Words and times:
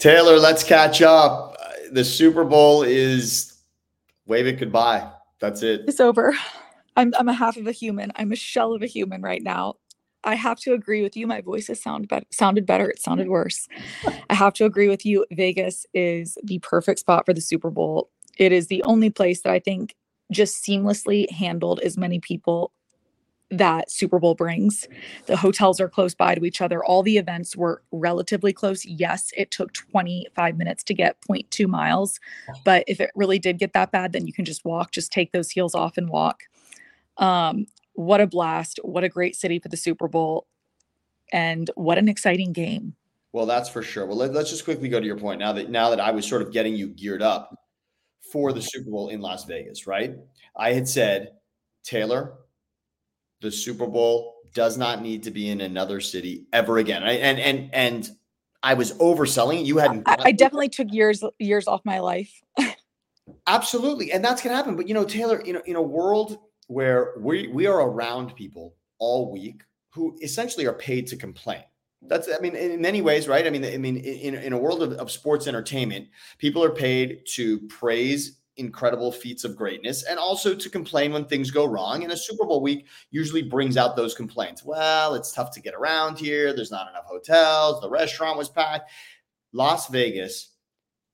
Taylor, 0.00 0.38
let's 0.38 0.64
catch 0.64 1.02
up. 1.02 1.58
The 1.92 2.04
Super 2.04 2.42
Bowl 2.42 2.82
is 2.82 3.58
wave 4.26 4.46
it 4.46 4.58
goodbye. 4.58 5.06
That's 5.40 5.62
it. 5.62 5.82
It's 5.86 6.00
over. 6.00 6.34
I'm 6.96 7.12
I'm 7.18 7.28
a 7.28 7.34
half 7.34 7.58
of 7.58 7.66
a 7.66 7.72
human. 7.72 8.10
I'm 8.16 8.32
a 8.32 8.36
shell 8.36 8.72
of 8.72 8.82
a 8.82 8.86
human 8.86 9.20
right 9.20 9.42
now. 9.42 9.74
I 10.24 10.36
have 10.36 10.58
to 10.60 10.72
agree 10.72 11.02
with 11.02 11.16
you. 11.16 11.26
My 11.26 11.42
voice 11.42 11.66
has 11.68 11.82
sound 11.82 12.08
be- 12.08 12.26
sounded 12.30 12.64
better. 12.64 12.88
It 12.88 13.00
sounded 13.00 13.28
worse. 13.28 13.68
I 14.30 14.34
have 14.34 14.54
to 14.54 14.64
agree 14.64 14.88
with 14.88 15.04
you. 15.04 15.26
Vegas 15.32 15.86
is 15.92 16.36
the 16.44 16.58
perfect 16.60 17.00
spot 17.00 17.26
for 17.26 17.34
the 17.34 17.40
Super 17.42 17.70
Bowl. 17.70 18.10
It 18.38 18.52
is 18.52 18.68
the 18.68 18.82
only 18.84 19.10
place 19.10 19.42
that 19.42 19.52
I 19.52 19.58
think 19.58 19.94
just 20.32 20.64
seamlessly 20.64 21.30
handled 21.30 21.80
as 21.80 21.98
many 21.98 22.20
people 22.20 22.72
that 23.50 23.90
Super 23.90 24.18
Bowl 24.18 24.34
brings. 24.34 24.86
The 25.26 25.36
hotels 25.36 25.80
are 25.80 25.88
close 25.88 26.14
by 26.14 26.34
to 26.34 26.44
each 26.44 26.60
other. 26.60 26.84
All 26.84 27.02
the 27.02 27.18
events 27.18 27.56
were 27.56 27.82
relatively 27.90 28.52
close. 28.52 28.84
Yes, 28.84 29.32
it 29.36 29.50
took 29.50 29.72
25 29.72 30.56
minutes 30.56 30.84
to 30.84 30.94
get 30.94 31.20
0.2 31.22 31.66
miles, 31.66 32.20
but 32.64 32.84
if 32.86 33.00
it 33.00 33.10
really 33.14 33.38
did 33.38 33.58
get 33.58 33.72
that 33.72 33.90
bad, 33.90 34.12
then 34.12 34.26
you 34.26 34.32
can 34.32 34.44
just 34.44 34.64
walk, 34.64 34.92
just 34.92 35.12
take 35.12 35.32
those 35.32 35.50
heels 35.50 35.74
off 35.74 35.96
and 35.96 36.08
walk. 36.08 36.44
Um, 37.16 37.66
what 37.94 38.20
a 38.20 38.26
blast. 38.26 38.78
What 38.82 39.04
a 39.04 39.08
great 39.08 39.36
city 39.36 39.58
for 39.58 39.68
the 39.68 39.76
Super 39.76 40.08
Bowl. 40.08 40.46
And 41.32 41.70
what 41.74 41.98
an 41.98 42.08
exciting 42.08 42.52
game. 42.52 42.94
Well, 43.32 43.46
that's 43.46 43.68
for 43.68 43.82
sure. 43.82 44.06
Well, 44.06 44.16
let, 44.16 44.34
us 44.34 44.50
just 44.50 44.64
quickly 44.64 44.88
go 44.88 44.98
to 44.98 45.06
your 45.06 45.18
point 45.18 45.38
now 45.38 45.52
that 45.52 45.70
now 45.70 45.90
that 45.90 46.00
I 46.00 46.10
was 46.10 46.26
sort 46.26 46.42
of 46.42 46.52
getting 46.52 46.74
you 46.74 46.88
geared 46.88 47.22
up 47.22 47.54
for 48.32 48.52
the 48.52 48.62
Super 48.62 48.90
Bowl 48.90 49.08
in 49.08 49.20
Las 49.20 49.44
Vegas, 49.44 49.86
right? 49.86 50.16
I 50.56 50.72
had 50.72 50.88
said, 50.88 51.32
Taylor, 51.84 52.34
the 53.40 53.50
Super 53.50 53.86
Bowl 53.86 54.36
does 54.54 54.76
not 54.76 55.02
need 55.02 55.22
to 55.24 55.30
be 55.30 55.50
in 55.50 55.60
another 55.60 56.00
city 56.00 56.46
ever 56.52 56.78
again. 56.78 57.02
And 57.02 57.38
and 57.38 57.70
and 57.72 58.10
I 58.62 58.74
was 58.74 58.92
overselling. 58.94 59.64
You 59.64 59.78
hadn't. 59.78 60.08
I, 60.08 60.16
I 60.26 60.32
definitely 60.32 60.68
took 60.68 60.92
years 60.92 61.22
years 61.38 61.66
off 61.66 61.80
my 61.84 61.98
life. 61.98 62.32
Absolutely, 63.46 64.12
and 64.12 64.24
that's 64.24 64.42
gonna 64.42 64.56
happen. 64.56 64.76
But 64.76 64.88
you 64.88 64.94
know, 64.94 65.04
Taylor, 65.04 65.42
you 65.44 65.52
know, 65.52 65.62
in 65.66 65.76
a 65.76 65.82
world 65.82 66.38
where 66.66 67.14
we 67.18 67.48
we 67.48 67.66
are 67.66 67.80
around 67.80 68.34
people 68.34 68.74
all 68.98 69.32
week 69.32 69.62
who 69.90 70.16
essentially 70.22 70.66
are 70.66 70.74
paid 70.74 71.06
to 71.08 71.16
complain. 71.16 71.62
That's, 72.02 72.28
I 72.32 72.40
mean, 72.40 72.56
in 72.56 72.80
many 72.80 73.02
ways, 73.02 73.28
right? 73.28 73.46
I 73.46 73.50
mean, 73.50 73.64
I 73.64 73.76
mean, 73.76 73.98
in, 73.98 74.34
in 74.34 74.52
a 74.52 74.58
world 74.58 74.82
of, 74.82 74.92
of 74.92 75.10
sports 75.10 75.46
entertainment, 75.46 76.08
people 76.38 76.64
are 76.64 76.70
paid 76.70 77.20
to 77.34 77.60
praise 77.68 78.39
incredible 78.60 79.10
feats 79.10 79.42
of 79.42 79.56
greatness 79.56 80.04
and 80.04 80.18
also 80.18 80.54
to 80.54 80.70
complain 80.70 81.12
when 81.12 81.24
things 81.24 81.50
go 81.50 81.64
wrong. 81.64 82.04
And 82.04 82.12
a 82.12 82.16
Super 82.16 82.44
Bowl 82.44 82.60
week 82.60 82.86
usually 83.10 83.42
brings 83.42 83.76
out 83.76 83.96
those 83.96 84.14
complaints. 84.14 84.64
Well, 84.64 85.14
it's 85.14 85.32
tough 85.32 85.50
to 85.52 85.60
get 85.60 85.74
around 85.74 86.18
here. 86.18 86.52
There's 86.52 86.70
not 86.70 86.88
enough 86.88 87.06
hotels. 87.06 87.80
The 87.80 87.90
restaurant 87.90 88.38
was 88.38 88.48
packed. 88.48 88.90
Las 89.52 89.88
Vegas 89.88 90.50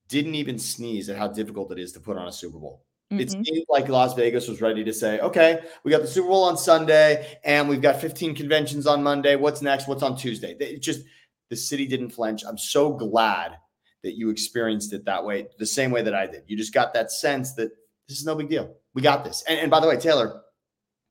didn't 0.09 0.35
even 0.35 0.59
sneeze 0.59 1.09
at 1.09 1.17
how 1.17 1.27
difficult 1.27 1.71
it 1.71 1.79
is 1.79 1.91
to 1.93 1.99
put 1.99 2.17
on 2.17 2.27
a 2.27 2.31
Super 2.31 2.59
Bowl. 2.59 2.83
Mm-hmm. 3.11 3.21
It 3.21 3.31
seemed 3.31 3.65
like 3.69 3.87
Las 3.87 4.13
Vegas 4.13 4.47
was 4.47 4.61
ready 4.61 4.83
to 4.83 4.93
say, 4.93 5.19
okay, 5.19 5.61
we 5.83 5.91
got 5.91 6.01
the 6.01 6.07
Super 6.07 6.27
Bowl 6.27 6.43
on 6.43 6.57
Sunday 6.57 7.39
and 7.43 7.67
we've 7.67 7.81
got 7.81 8.01
15 8.01 8.35
conventions 8.35 8.85
on 8.85 9.01
Monday. 9.01 9.35
What's 9.35 9.61
next? 9.61 9.87
What's 9.87 10.03
on 10.03 10.17
Tuesday? 10.17 10.55
It 10.59 10.81
just, 10.81 11.05
the 11.49 11.55
city 11.55 11.87
didn't 11.87 12.09
flinch. 12.09 12.43
I'm 12.45 12.57
so 12.57 12.91
glad 12.91 13.57
that 14.03 14.17
you 14.17 14.29
experienced 14.29 14.93
it 14.93 15.05
that 15.05 15.23
way, 15.25 15.47
the 15.57 15.65
same 15.65 15.91
way 15.91 16.01
that 16.01 16.13
I 16.13 16.27
did. 16.27 16.43
You 16.47 16.57
just 16.57 16.73
got 16.73 16.93
that 16.93 17.11
sense 17.11 17.53
that 17.55 17.71
this 18.07 18.19
is 18.19 18.25
no 18.25 18.35
big 18.35 18.49
deal. 18.49 18.75
We 18.93 19.01
got 19.01 19.23
this. 19.23 19.43
And, 19.47 19.59
and 19.59 19.71
by 19.71 19.79
the 19.79 19.87
way, 19.87 19.97
Taylor, 19.97 20.41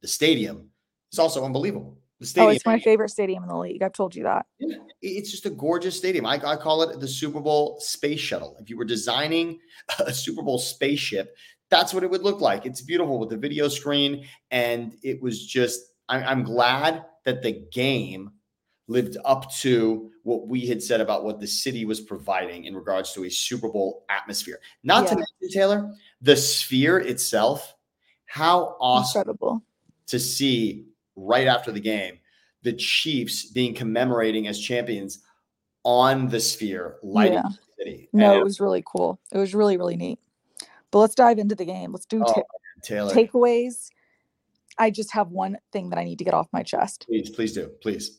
the 0.02 0.08
stadium 0.08 0.70
is 1.12 1.18
also 1.18 1.44
unbelievable. 1.44 1.98
The 2.20 2.24
oh, 2.24 2.26
stadium. 2.26 2.48
Oh, 2.48 2.50
it's 2.52 2.66
my 2.66 2.78
favorite 2.80 3.10
stadium 3.10 3.42
in 3.42 3.48
the 3.48 3.58
league. 3.58 3.82
I've 3.82 3.92
told 3.92 4.14
you 4.14 4.22
that. 4.22 4.46
It's 5.02 5.30
just 5.30 5.46
a 5.46 5.50
gorgeous 5.50 5.96
stadium. 5.96 6.24
I, 6.24 6.34
I 6.34 6.56
call 6.56 6.82
it 6.82 6.98
the 6.98 7.08
Super 7.08 7.40
Bowl 7.40 7.78
space 7.80 8.20
shuttle. 8.20 8.56
If 8.60 8.70
you 8.70 8.76
were 8.76 8.84
designing 8.84 9.58
a 9.98 10.12
Super 10.12 10.42
Bowl 10.42 10.58
spaceship, 10.58 11.36
that's 11.68 11.92
what 11.92 12.04
it 12.04 12.10
would 12.10 12.22
look 12.22 12.40
like. 12.40 12.64
It's 12.64 12.80
beautiful 12.80 13.18
with 13.18 13.28
the 13.28 13.36
video 13.36 13.68
screen. 13.68 14.26
And 14.50 14.94
it 15.02 15.20
was 15.20 15.44
just, 15.44 15.80
I, 16.08 16.22
I'm 16.22 16.44
glad 16.44 17.04
that 17.24 17.42
the 17.42 17.66
game 17.72 18.30
lived 18.88 19.16
up 19.24 19.52
to 19.56 20.10
what 20.22 20.48
we 20.48 20.66
had 20.66 20.82
said 20.82 21.00
about 21.00 21.24
what 21.24 21.40
the 21.40 21.46
city 21.46 21.84
was 21.84 22.00
providing 22.00 22.64
in 22.64 22.74
regards 22.74 23.12
to 23.12 23.24
a 23.24 23.30
Super 23.30 23.68
Bowl 23.68 24.04
atmosphere. 24.08 24.60
Not 24.84 25.04
yeah. 25.04 25.10
to 25.10 25.14
mention, 25.16 25.50
Taylor, 25.50 25.94
the 26.20 26.36
sphere 26.36 26.98
itself. 26.98 27.74
How 28.26 28.76
awesome 28.80 29.20
Incredible. 29.20 29.62
to 30.08 30.18
see 30.18 30.86
right 31.14 31.46
after 31.46 31.72
the 31.72 31.80
game 31.80 32.18
the 32.66 32.72
Chiefs 32.72 33.46
being 33.46 33.72
commemorating 33.74 34.48
as 34.48 34.58
champions 34.58 35.20
on 35.84 36.28
the 36.28 36.40
sphere, 36.40 36.96
lighting 37.00 37.34
yeah. 37.34 37.42
the 37.42 37.84
city. 37.84 38.08
No, 38.12 38.32
and 38.32 38.40
it 38.40 38.44
was 38.44 38.58
really 38.58 38.82
cool. 38.84 39.20
It 39.30 39.38
was 39.38 39.54
really, 39.54 39.76
really 39.76 39.96
neat. 39.96 40.18
But 40.90 40.98
let's 40.98 41.14
dive 41.14 41.38
into 41.38 41.54
the 41.54 41.64
game. 41.64 41.92
Let's 41.92 42.06
do 42.06 42.24
oh, 42.26 42.42
Taylor. 42.82 43.14
takeaways. 43.14 43.90
I 44.78 44.90
just 44.90 45.12
have 45.12 45.28
one 45.28 45.58
thing 45.72 45.90
that 45.90 45.98
I 45.98 46.02
need 46.02 46.18
to 46.18 46.24
get 46.24 46.34
off 46.34 46.48
my 46.52 46.64
chest. 46.64 47.06
Please, 47.08 47.30
please 47.30 47.52
do. 47.52 47.70
Please. 47.80 48.18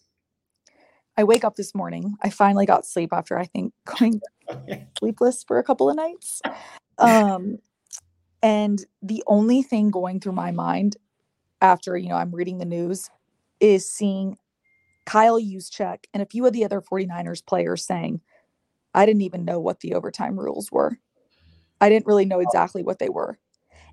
I 1.18 1.24
wake 1.24 1.44
up 1.44 1.56
this 1.56 1.74
morning. 1.74 2.16
I 2.22 2.30
finally 2.30 2.68
got 2.68 2.86
sleep 2.86 3.12
after 3.12 3.38
I 3.38 3.46
think 3.46 3.74
going 4.00 4.22
sleepless 5.00 5.44
for 5.44 5.58
a 5.58 5.64
couple 5.64 5.90
of 5.90 5.96
nights. 5.96 6.42
Um, 7.00 7.58
and 8.42 8.86
the 9.02 9.24
only 9.28 9.64
thing 9.64 9.90
going 9.90 10.20
through 10.20 10.34
my 10.34 10.52
mind 10.52 10.98
after, 11.60 11.98
you 11.98 12.10
know, 12.10 12.16
I'm 12.16 12.34
reading 12.34 12.60
the 12.60 12.66
news 12.66 13.10
is 13.60 13.92
seeing 13.92 14.38
Kyle 15.06 15.40
Juszczyk 15.40 16.06
and 16.14 16.22
a 16.22 16.28
few 16.28 16.46
of 16.46 16.54
the 16.54 16.64
other 16.64 16.82
49ers 16.82 17.46
players 17.46 17.84
saying, 17.84 18.22
I 18.94 19.06
didn't 19.06 19.24
even 19.24 19.46
know 19.46 19.60
what 19.60 19.80
the 19.80 19.96
overtime 19.96 20.40
rules 20.40 20.72
were. 20.72 20.98
I 21.82 21.90
didn't 21.90 22.08
really 22.08 22.26
know 22.26 22.40
exactly 22.40 22.84
what 22.84 23.00
they 23.00 23.10
were. 23.10 23.38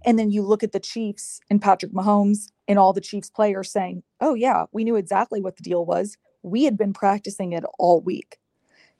And 0.05 0.19
then 0.19 0.31
you 0.31 0.43
look 0.43 0.63
at 0.63 0.73
the 0.73 0.81
Chiefs 0.81 1.41
and 1.49 1.63
Patrick 1.63 1.93
Mahomes 1.93 2.51
and 2.69 2.79
all 2.79 2.93
the 2.93 3.01
Chiefs 3.01 3.31
players 3.31 3.73
saying, 3.73 4.03
Oh, 4.21 4.35
yeah, 4.35 4.65
we 4.73 4.85
knew 4.85 4.97
exactly 4.97 5.41
what 5.41 5.57
the 5.57 5.63
deal 5.63 5.87
was 5.87 6.19
we 6.45 6.65
had 6.65 6.77
been 6.77 6.93
practicing 6.93 7.53
it 7.53 7.65
all 7.79 8.01
week. 8.01 8.39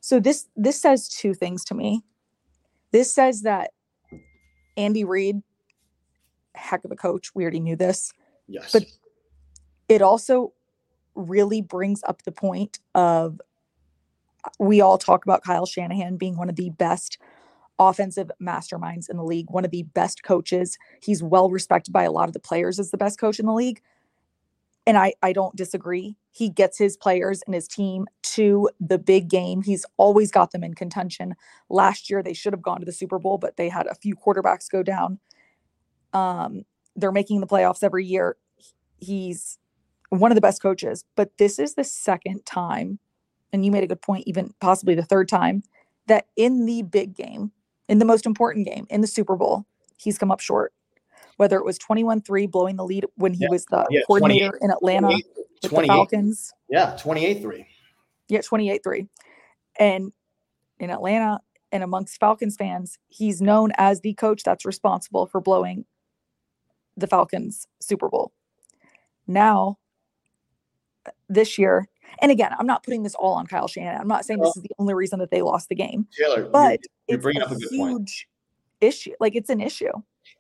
So 0.01 0.19
this 0.19 0.49
this 0.57 0.81
says 0.81 1.09
two 1.09 1.35
things 1.35 1.65
to 1.67 1.75
me. 1.75 2.03
This 2.91 3.15
says 3.15 3.43
that 3.43 3.71
Andy 4.77 5.05
Reid, 5.05 5.43
heck 6.55 6.85
of 6.85 6.91
a 6.91 6.97
coach, 6.97 7.35
we 7.35 7.43
already 7.43 7.61
knew 7.61 7.77
this. 7.77 8.13
Yes. 8.49 8.73
But 8.73 8.85
it 9.89 10.03
also 10.03 10.53
really 11.15 11.61
brings 11.61 12.03
up 12.05 12.23
the 12.23 12.33
point 12.33 12.81
of 12.95 13.41
uh, 14.45 14.51
we 14.59 14.81
all 14.81 14.99
talk 14.99 15.25
about 15.25 15.45
Kyle 15.45 15.67
Shanahan 15.67 16.17
being 16.17 16.37
one 16.37 16.49
of 16.49 16.57
the 16.57 16.71
best 16.71 17.19
offensive 17.79 18.31
masterminds 18.41 19.11
in 19.11 19.17
the 19.17 19.25
league, 19.25 19.51
one 19.51 19.65
of 19.65 19.71
the 19.71 19.83
best 19.83 20.23
coaches. 20.23 20.79
He's 21.03 21.23
well 21.23 21.51
respected 21.51 21.93
by 21.93 22.05
a 22.05 22.13
lot 22.13 22.29
of 22.29 22.33
the 22.33 22.41
players 22.41 22.79
as 22.79 22.91
the 22.91 22.97
best 22.97 23.19
coach 23.19 23.39
in 23.39 23.47
the 23.47 23.53
league 23.53 23.83
and 24.87 24.99
I, 24.99 25.15
I 25.23 25.33
don't 25.33 25.57
disagree. 25.57 26.17
He 26.31 26.49
gets 26.49 26.79
his 26.79 26.97
players 26.97 27.43
and 27.47 27.55
his 27.55 27.69
team 27.69 28.07
to 28.23 28.69
the 28.81 28.99
big 28.99 29.29
game. 29.29 29.63
He's 29.63 29.87
always 29.97 30.31
got 30.31 30.51
them 30.51 30.65
in 30.65 30.75
contention. 30.75 31.35
Last 31.71 32.11
year, 32.11 32.23
they 32.23 32.35
should 32.35 32.53
have 32.53 32.63
gone 32.63 32.81
to 32.81 32.87
the 32.87 32.93
Super 32.93 33.19
Bowl, 33.19 33.39
but 33.39 33.57
they 33.57 33.69
had 33.69 33.87
a 33.87 33.95
few 33.95 34.15
quarterbacks 34.15 34.71
go 34.71 34.83
down. 34.83 35.19
Um, 36.13 36.65
they're 36.97 37.13
making 37.13 37.41
the 37.41 37.47
playoffs 37.47 37.83
every 37.83 38.05
year. 38.05 38.37
He's 38.99 39.59
one 40.11 40.31
of 40.31 40.37
the 40.37 40.41
best 40.41 40.63
coaches, 40.63 41.05
but 41.17 41.37
this 41.39 41.59
is 41.59 41.75
the 41.75 41.85
second 41.85 42.45
time, 42.45 42.99
and 43.53 43.65
you 43.65 43.71
made 43.71 43.85
a 43.85 43.89
good 43.89 44.03
point, 44.03 44.25
even 44.27 44.55
possibly 44.61 44.95
the 44.95 45.03
third 45.03 45.29
time, 45.29 45.63
that 46.07 46.27
in 46.37 46.67
the 46.67 46.83
big 46.83 47.15
game, 47.17 47.53
in 47.89 47.99
the 47.99 48.05
most 48.05 48.27
important 48.27 48.67
game, 48.67 48.87
in 48.91 49.01
the 49.01 49.07
Super 49.07 49.37
Bowl, 49.37 49.67
he's 49.97 50.19
come 50.19 50.31
up 50.31 50.41
short 50.41 50.73
whether 51.37 51.57
it 51.57 51.65
was 51.65 51.79
21-3 51.79 52.51
blowing 52.51 52.77
the 52.77 52.85
lead 52.85 53.07
when 53.17 53.33
he 53.33 53.43
yeah. 53.43 53.49
was 53.51 53.65
the 53.67 53.87
yeah, 53.91 54.01
coordinator 54.07 54.59
in 54.61 54.71
Atlanta 54.71 55.09
with 55.09 55.23
the 55.63 55.69
Falcons. 55.87 56.53
Yeah, 56.69 56.97
28-3. 57.01 57.67
Yeah, 58.29 58.41
28-3. 58.41 59.09
And 59.79 60.13
in 60.79 60.91
Atlanta 60.91 61.41
and 61.73 61.83
amongst 61.83 62.19
Falcons 62.21 62.57
fans, 62.57 62.99
he's 63.09 63.41
known 63.43 63.73
as 63.77 64.01
the 64.01 64.15
coach 64.15 64.43
that's 64.45 64.65
responsible 64.65 65.27
for 65.27 65.41
blowing 65.41 65.85
the 66.97 67.07
Falcons 67.07 67.67
Super 67.81 68.09
Bowl. 68.09 68.33
Now, 69.27 69.79
this 71.29 71.59
year, 71.59 71.89
and 72.21 72.31
again, 72.31 72.53
I'm 72.59 72.67
not 72.67 72.85
putting 72.85 73.03
this 73.03 73.15
all 73.15 73.33
on 73.35 73.47
Kyle 73.47 73.67
Shanahan. 73.67 74.01
I'm 74.01 74.09
not 74.09 74.25
saying 74.25 74.41
this 74.41 74.57
is 74.57 74.63
the 74.63 74.71
only 74.79 74.95
reason 74.95 75.19
that 75.19 75.31
they 75.31 75.43
lost 75.43 75.69
the 75.69 75.75
game. 75.75 76.07
Taylor, 76.17 76.45
but 76.45 76.81
you're, 77.09 77.19
you're 77.19 77.43
it's 77.43 77.51
a, 77.51 77.55
a 77.55 77.59
huge 77.59 77.79
point. 77.79 78.11
issue. 78.81 79.13
Like 79.19 79.35
it's 79.35 79.51
an 79.51 79.61
issue 79.61 79.91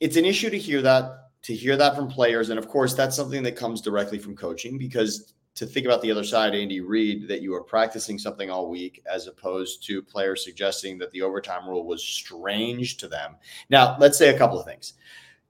it's 0.00 0.16
an 0.16 0.24
issue 0.24 0.50
to 0.50 0.58
hear 0.58 0.82
that 0.82 1.30
to 1.42 1.54
hear 1.54 1.76
that 1.76 1.94
from 1.94 2.08
players 2.08 2.50
and 2.50 2.58
of 2.58 2.68
course 2.68 2.94
that's 2.94 3.14
something 3.16 3.42
that 3.42 3.56
comes 3.56 3.80
directly 3.80 4.18
from 4.18 4.34
coaching 4.36 4.78
because 4.78 5.34
to 5.54 5.66
think 5.66 5.86
about 5.86 6.02
the 6.02 6.10
other 6.10 6.24
side 6.24 6.54
andy 6.54 6.80
reid 6.80 7.28
that 7.28 7.42
you 7.42 7.54
are 7.54 7.62
practicing 7.62 8.18
something 8.18 8.50
all 8.50 8.68
week 8.70 9.02
as 9.12 9.26
opposed 9.26 9.84
to 9.86 10.02
players 10.02 10.42
suggesting 10.44 10.98
that 10.98 11.10
the 11.12 11.22
overtime 11.22 11.68
rule 11.68 11.84
was 11.86 12.02
strange 12.02 12.96
to 12.96 13.08
them 13.08 13.36
now 13.70 13.96
let's 14.00 14.18
say 14.18 14.34
a 14.34 14.38
couple 14.38 14.58
of 14.58 14.64
things 14.66 14.94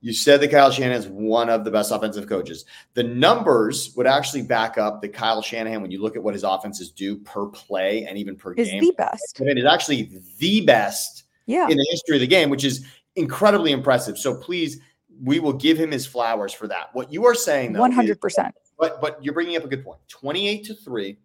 You 0.00 0.12
said 0.12 0.42
that 0.42 0.50
Kyle 0.50 0.70
Shanahan 0.70 0.98
is 1.00 1.08
one 1.08 1.48
of 1.48 1.64
the 1.64 1.70
best 1.70 1.90
offensive 1.90 2.28
coaches. 2.28 2.66
The 2.92 3.02
numbers 3.04 3.94
would 3.96 4.06
actually 4.06 4.42
back 4.42 4.76
up 4.76 5.00
that 5.00 5.14
Kyle 5.14 5.40
Shanahan, 5.40 5.80
when 5.80 5.90
you 5.90 6.02
look 6.02 6.14
at 6.14 6.22
what 6.22 6.34
his 6.34 6.44
offenses 6.44 6.90
do 6.92 7.16
per 7.24 7.46
play 7.46 8.04
and 8.04 8.18
even 8.18 8.36
per 8.36 8.52
is 8.52 8.68
game, 8.68 8.82
the 8.82 8.92
best. 8.98 9.40
it 9.40 9.56
is 9.56 9.64
actually 9.64 10.10
the 10.38 10.60
best 10.66 11.24
Yeah. 11.46 11.68
in 11.70 11.78
the 11.78 11.86
history 11.90 12.16
of 12.16 12.20
the 12.20 12.26
game, 12.26 12.50
which 12.50 12.64
is 12.64 12.84
incredibly 13.16 13.72
impressive. 13.72 14.18
So 14.18 14.34
please, 14.36 14.80
we 15.22 15.40
will 15.40 15.52
give 15.52 15.78
him 15.78 15.90
his 15.90 16.06
flowers 16.06 16.52
for 16.52 16.66
that. 16.68 16.90
What 16.92 17.12
you 17.12 17.24
are 17.26 17.34
saying, 17.34 17.72
though, 17.72 17.80
One 17.80 17.92
hundred 17.92 18.20
percent. 18.20 18.54
but 18.78 19.00
but 19.00 19.22
you're 19.24 19.34
bringing 19.34 19.56
up 19.56 19.64
a 19.64 19.68
good 19.68 19.84
point. 19.84 20.00
28 20.08 20.64
to 20.64 20.74
3 20.74 21.16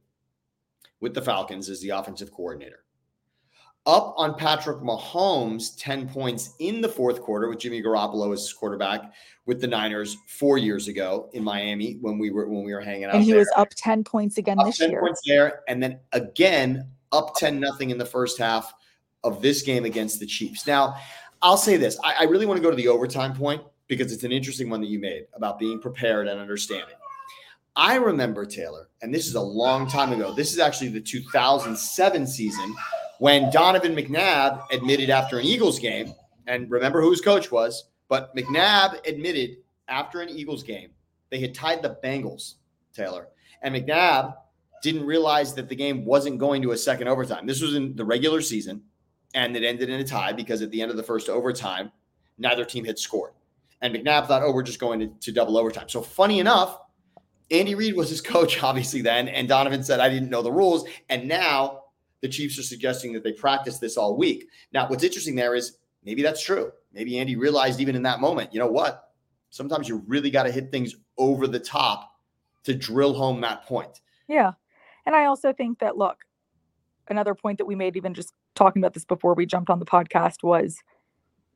with 1.00 1.14
the 1.14 1.22
Falcons 1.22 1.70
as 1.70 1.82
the 1.82 1.90
offensive 1.90 2.32
coordinator. 2.32 2.84
Up 3.86 4.14
on 4.18 4.36
Patrick 4.36 4.80
Mahomes, 4.80 5.72
10 5.80 6.10
points 6.10 6.54
in 6.60 6.82
the 6.82 6.90
fourth 6.90 7.22
quarter 7.22 7.50
with 7.50 7.58
Jimmy 7.60 7.82
Garoppolo 7.82 8.34
as 8.34 8.42
his 8.42 8.54
quarterback 8.54 9.14
with 9.48 9.62
the 9.62 9.68
Niners 9.68 10.18
four 10.28 10.58
years 10.60 10.88
ago 10.90 11.30
in 11.34 11.44
Miami 11.44 11.94
when 12.02 12.20
we 12.20 12.30
were 12.30 12.48
when 12.48 12.64
we 12.64 12.74
were 12.74 12.82
hanging 12.82 13.06
out. 13.06 13.16
And 13.16 13.24
he 13.24 13.32
there. 13.32 13.40
was 13.40 13.52
up 13.56 13.70
ten 13.76 14.04
points 14.04 14.38
again 14.38 14.60
Up 14.60 14.66
this 14.68 14.78
10 14.78 14.92
year. 14.92 15.00
points 15.00 15.22
there, 15.26 15.62
and 15.68 15.82
then 15.82 16.00
again 16.12 16.88
up 17.12 17.34
10 17.38 17.60
nothing 17.60 17.90
in 17.90 17.98
the 17.98 18.06
first 18.06 18.38
half 18.38 18.72
of 19.24 19.42
this 19.42 19.64
game 19.64 19.86
against 19.86 20.20
the 20.20 20.26
Chiefs. 20.28 20.68
Now, 20.68 20.96
I'll 21.42 21.58
say 21.58 21.78
this: 21.78 21.98
I, 22.04 22.16
I 22.20 22.24
really 22.24 22.46
want 22.46 22.58
to 22.58 22.64
go 22.64 22.70
to 22.70 22.76
the 22.76 22.88
overtime 22.88 23.34
point 23.34 23.62
because 23.88 24.12
it's 24.12 24.24
an 24.24 24.32
interesting 24.32 24.70
one 24.70 24.82
that 24.82 24.88
you 24.88 25.00
made 25.00 25.26
about 25.34 25.60
being 25.60 25.80
prepared 25.80 26.28
and 26.28 26.40
understanding. 26.40 26.96
I 27.76 27.96
remember 27.96 28.46
Taylor, 28.46 28.90
and 29.02 29.14
this 29.14 29.28
is 29.28 29.36
a 29.36 29.42
long 29.42 29.88
time 29.88 30.12
ago. 30.12 30.34
This 30.34 30.52
is 30.52 30.60
actually 30.60 30.90
the 30.90 31.02
2007 31.02 32.28
season 32.28 32.76
when 33.20 33.52
Donovan 33.52 33.96
McNabb 33.96 34.64
admitted 34.72 35.10
after 35.10 35.40
an 35.40 35.46
Eagles 35.46 35.80
game, 35.80 36.14
and 36.48 36.70
remember 36.70 37.02
who 37.02 37.12
his 37.12 37.22
coach 37.22 37.52
was, 37.52 37.90
but 38.08 38.36
McNabb 38.36 39.08
admitted 39.08 39.58
after 39.88 40.22
an 40.22 40.30
Eagles 40.30 40.64
game 40.64 40.92
they 41.30 41.40
had 41.40 41.54
tied 41.54 41.82
the 41.82 41.98
Bengals, 42.04 42.56
Taylor, 42.94 43.28
and 43.62 43.76
McNabb 43.76 44.36
didn't 44.82 45.06
realize 45.06 45.54
that 45.54 45.70
the 45.70 45.76
game 45.76 46.06
wasn't 46.06 46.40
going 46.40 46.62
to 46.62 46.72
a 46.72 46.78
second 46.78 47.08
overtime. 47.08 47.46
This 47.46 47.62
was 47.62 47.76
in 47.76 47.96
the 47.96 48.06
regular 48.06 48.42
season, 48.42 48.82
and 49.34 49.56
it 49.56 49.64
ended 49.64 49.90
in 49.90 50.00
a 50.00 50.04
tie 50.04 50.34
because 50.34 50.62
at 50.62 50.72
the 50.72 50.82
end 50.82 50.92
of 50.92 50.98
the 50.98 51.04
first 51.04 51.30
overtime, 51.30 51.92
neither 52.38 52.66
team 52.66 52.86
had 52.86 52.98
scored. 52.98 53.34
And 53.82 53.94
McNabb 53.94 54.28
thought, 54.28 54.42
oh, 54.44 54.52
we're 54.52 54.64
just 54.64 54.80
going 54.80 55.00
to, 55.00 55.08
to 55.08 55.32
double 55.32 55.58
overtime. 55.58 55.88
So, 55.88 56.02
funny 56.02 56.40
enough, 56.40 56.80
Andy 57.52 57.76
Reid 57.76 57.96
was 57.96 58.10
his 58.10 58.22
coach, 58.36 58.62
obviously, 58.62 59.02
then. 59.02 59.28
And 59.28 59.48
Donovan 59.48 59.84
said, 59.84 60.00
I 60.00 60.10
didn't 60.10 60.30
know 60.30 60.42
the 60.42 60.52
rules. 60.52 60.88
And 61.10 61.28
now 61.28 61.84
the 62.22 62.28
Chiefs 62.28 62.60
are 62.60 62.64
suggesting 62.64 63.14
that 63.14 63.24
they 63.24 63.32
practice 63.32 63.80
this 63.80 63.98
all 63.98 64.18
week. 64.18 64.48
Now, 64.74 64.88
what's 64.88 65.04
interesting 65.04 65.36
there 65.36 65.56
is 65.56 65.78
maybe 66.04 66.22
that's 66.22 66.44
true. 66.44 66.72
Maybe 66.92 67.20
Andy 67.20 67.36
realized 67.36 67.80
even 67.80 67.96
in 67.96 68.04
that 68.04 68.20
moment, 68.20 68.54
you 68.54 68.60
know 68.60 68.68
what? 68.68 69.12
Sometimes 69.52 69.88
you 69.88 70.04
really 70.08 70.30
got 70.30 70.44
to 70.44 70.52
hit 70.52 70.72
things 70.72 70.96
over 71.18 71.48
the 71.48 71.60
top 71.60 72.12
to 72.64 72.74
drill 72.74 73.14
home 73.14 73.42
that 73.42 73.66
point. 73.66 74.02
Yeah. 74.28 74.52
And 75.06 75.16
I 75.16 75.26
also 75.26 75.54
think 75.54 75.80
that, 75.80 75.98
look, 75.98 76.18
another 77.08 77.34
point 77.34 77.58
that 77.58 77.66
we 77.66 77.76
made, 77.76 77.96
even 77.96 78.14
just 78.14 78.34
talking 78.60 78.82
about 78.82 78.94
this 78.94 79.06
before 79.06 79.34
we 79.34 79.46
jumped 79.46 79.70
on 79.70 79.80
the 79.80 79.86
podcast, 79.86 80.44
was 80.44 80.78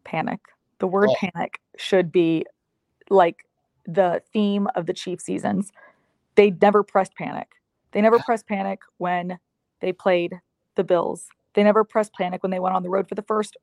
panic. 0.06 0.40
The 0.80 0.88
word 0.88 1.10
Oh. 1.12 1.16
panic 1.20 1.60
should 1.78 2.12
be 2.12 2.46
like 3.10 3.46
the 3.86 4.22
theme 4.32 4.68
of 4.76 4.86
the 4.86 4.94
Chief 4.94 5.20
seasons. 5.20 5.72
They 6.36 6.52
never 6.62 6.82
pressed 6.84 7.16
panic. 7.16 7.50
They 7.92 8.02
never 8.02 8.18
pressed 8.20 8.48
panic 8.48 8.80
when 8.98 9.38
they 9.82 9.92
played 9.94 10.40
the 10.76 10.84
Bills. 10.84 11.28
They 11.54 11.64
never 11.64 11.84
pressed 11.84 12.14
panic 12.14 12.42
when 12.42 12.50
they 12.52 12.60
went 12.60 12.76
on 12.76 12.84
the 12.84 12.90
road 12.90 13.08
for 13.08 13.16
the 13.16 13.22
first 13.22 13.58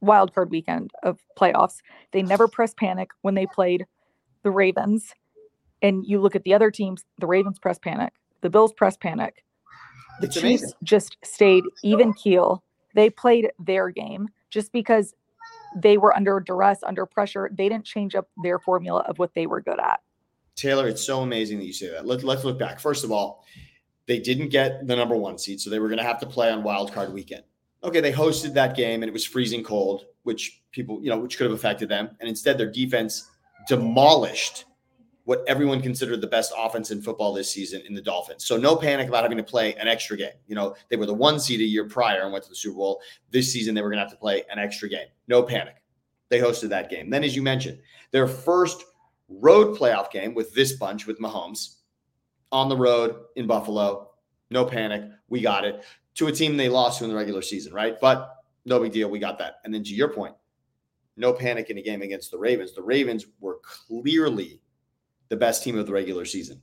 wild 0.00 0.34
card 0.34 0.50
weekend 0.50 0.90
of 1.02 1.18
playoffs. 1.38 1.78
They 2.12 2.22
never 2.22 2.48
pressed 2.56 2.76
panic 2.76 3.10
when 3.22 3.34
they 3.34 3.46
played 3.46 3.86
the 4.42 4.50
Ravens. 4.50 5.14
And 5.80 6.04
you 6.04 6.20
look 6.20 6.34
at 6.36 6.42
the 6.42 6.54
other 6.54 6.70
teams, 6.72 7.04
the 7.18 7.26
Ravens 7.28 7.58
press 7.60 7.78
panic, 7.78 8.12
the 8.40 8.50
Bills 8.50 8.72
press 8.72 8.96
panic. 8.96 9.44
The 10.20 10.26
It's 10.26 10.34
Chiefs 10.34 10.62
amazing. 10.62 10.70
just 10.82 11.16
stayed 11.24 11.64
even 11.82 12.12
keel. 12.12 12.62
They 12.94 13.10
played 13.10 13.50
their 13.58 13.90
game 13.90 14.28
just 14.50 14.72
because 14.72 15.14
they 15.76 15.98
were 15.98 16.16
under 16.16 16.40
duress, 16.40 16.82
under 16.82 17.06
pressure. 17.06 17.50
They 17.52 17.68
didn't 17.68 17.84
change 17.84 18.14
up 18.14 18.28
their 18.42 18.58
formula 18.58 19.04
of 19.06 19.18
what 19.18 19.34
they 19.34 19.46
were 19.46 19.60
good 19.60 19.78
at. 19.78 20.00
Taylor, 20.56 20.88
it's 20.88 21.04
so 21.04 21.20
amazing 21.20 21.58
that 21.58 21.66
you 21.66 21.72
say 21.72 21.90
that. 21.90 22.06
Let, 22.06 22.24
let's 22.24 22.44
look 22.44 22.58
back. 22.58 22.80
First 22.80 23.04
of 23.04 23.12
all, 23.12 23.44
they 24.06 24.18
didn't 24.18 24.48
get 24.48 24.86
the 24.86 24.96
number 24.96 25.14
one 25.16 25.38
seed, 25.38 25.60
so 25.60 25.70
they 25.70 25.78
were 25.78 25.88
going 25.88 25.98
to 25.98 26.04
have 26.04 26.18
to 26.20 26.26
play 26.26 26.50
on 26.50 26.62
wild 26.62 26.92
card 26.92 27.12
weekend. 27.12 27.44
Okay, 27.84 28.00
they 28.00 28.12
hosted 28.12 28.54
that 28.54 28.74
game 28.74 29.02
and 29.02 29.08
it 29.08 29.12
was 29.12 29.24
freezing 29.24 29.62
cold, 29.62 30.06
which 30.24 30.62
people, 30.72 31.00
you 31.00 31.10
know, 31.10 31.18
which 31.18 31.38
could 31.38 31.44
have 31.44 31.54
affected 31.54 31.88
them. 31.88 32.10
And 32.18 32.28
instead, 32.28 32.58
their 32.58 32.70
defense 32.70 33.30
demolished 33.68 34.64
what 35.28 35.44
everyone 35.46 35.82
considered 35.82 36.22
the 36.22 36.26
best 36.26 36.54
offense 36.56 36.90
in 36.90 37.02
football 37.02 37.34
this 37.34 37.50
season 37.50 37.82
in 37.86 37.92
the 37.92 38.00
Dolphins. 38.00 38.46
So 38.46 38.56
no 38.56 38.74
panic 38.74 39.08
about 39.08 39.24
having 39.24 39.36
to 39.36 39.44
play 39.44 39.74
an 39.74 39.86
extra 39.86 40.16
game. 40.16 40.32
You 40.46 40.54
know, 40.54 40.74
they 40.88 40.96
were 40.96 41.04
the 41.04 41.12
one 41.12 41.38
seed 41.38 41.60
a 41.60 41.64
year 41.64 41.84
prior 41.84 42.22
and 42.22 42.32
went 42.32 42.44
to 42.44 42.48
the 42.48 42.56
Super 42.56 42.78
Bowl. 42.78 43.02
This 43.30 43.52
season, 43.52 43.74
they 43.74 43.82
were 43.82 43.90
going 43.90 43.98
to 43.98 44.04
have 44.04 44.10
to 44.10 44.16
play 44.16 44.44
an 44.50 44.58
extra 44.58 44.88
game. 44.88 45.08
No 45.26 45.42
panic. 45.42 45.82
They 46.30 46.38
hosted 46.38 46.70
that 46.70 46.88
game. 46.88 47.10
Then, 47.10 47.24
as 47.24 47.36
you 47.36 47.42
mentioned, 47.42 47.78
their 48.10 48.26
first 48.26 48.82
road 49.28 49.76
playoff 49.76 50.10
game 50.10 50.32
with 50.32 50.54
this 50.54 50.72
bunch 50.72 51.06
with 51.06 51.20
Mahomes 51.20 51.74
on 52.50 52.70
the 52.70 52.76
road 52.78 53.16
in 53.36 53.46
Buffalo. 53.46 54.12
No 54.50 54.64
panic. 54.64 55.10
We 55.28 55.42
got 55.42 55.66
it. 55.66 55.84
To 56.14 56.28
a 56.28 56.32
team 56.32 56.56
they 56.56 56.70
lost 56.70 57.00
to 57.00 57.04
in 57.04 57.10
the 57.10 57.16
regular 57.16 57.42
season, 57.42 57.74
right? 57.74 58.00
But 58.00 58.34
no 58.64 58.80
big 58.80 58.92
deal. 58.92 59.10
We 59.10 59.18
got 59.18 59.38
that. 59.40 59.56
And 59.66 59.74
then 59.74 59.84
to 59.84 59.94
your 59.94 60.08
point, 60.08 60.34
no 61.18 61.34
panic 61.34 61.68
in 61.68 61.76
a 61.76 61.82
game 61.82 62.00
against 62.00 62.30
the 62.30 62.38
Ravens. 62.38 62.74
The 62.74 62.82
Ravens 62.82 63.26
were 63.40 63.58
clearly 63.62 64.62
the 65.28 65.36
best 65.36 65.62
team 65.62 65.78
of 65.78 65.86
the 65.86 65.92
regular 65.92 66.24
season 66.24 66.62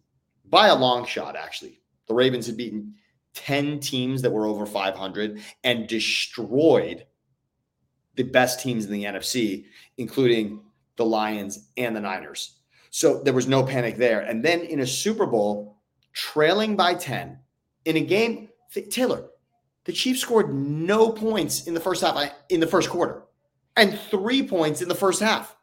by 0.50 0.68
a 0.68 0.76
long 0.76 1.06
shot, 1.06 1.36
actually. 1.36 1.82
The 2.08 2.14
Ravens 2.14 2.48
had 2.48 2.58
beaten 2.58 2.96
10 3.34 3.80
teams 3.80 4.22
that 4.22 4.32
were 4.32 4.46
over 4.46 4.66
500 4.66 5.42
and 5.64 5.88
destroyed 5.88 7.06
the 8.16 8.24
best 8.24 8.62
teams 8.62 8.86
in 8.86 8.92
the 8.92 9.04
NFC, 9.04 9.66
including 9.98 10.62
the 10.96 11.06
Lions 11.06 11.70
and 11.78 11.96
the 11.96 12.00
Niners. 12.00 12.60
So 12.92 13.22
there 13.22 13.34
was 13.34 13.48
no 13.48 13.64
panic 13.64 13.98
there. 13.98 14.22
And 14.22 14.44
then 14.44 14.62
in 14.62 14.80
a 14.80 14.88
Super 14.88 15.26
Bowl, 15.26 15.82
trailing 16.14 16.76
by 16.76 16.94
10, 16.94 17.38
in 17.84 17.98
a 17.98 18.02
game, 18.02 18.50
Taylor, 18.90 19.26
the 19.84 19.92
Chiefs 19.92 20.22
scored 20.22 20.54
no 20.54 21.12
points 21.12 21.68
in 21.68 21.74
the 21.74 21.80
first 21.80 22.02
half, 22.02 22.32
in 22.50 22.60
the 22.60 22.68
first 22.68 22.90
quarter, 22.90 23.24
and 23.76 24.00
three 24.10 24.48
points 24.48 24.82
in 24.82 24.88
the 24.88 24.96
first 24.96 25.22
half. 25.22 25.56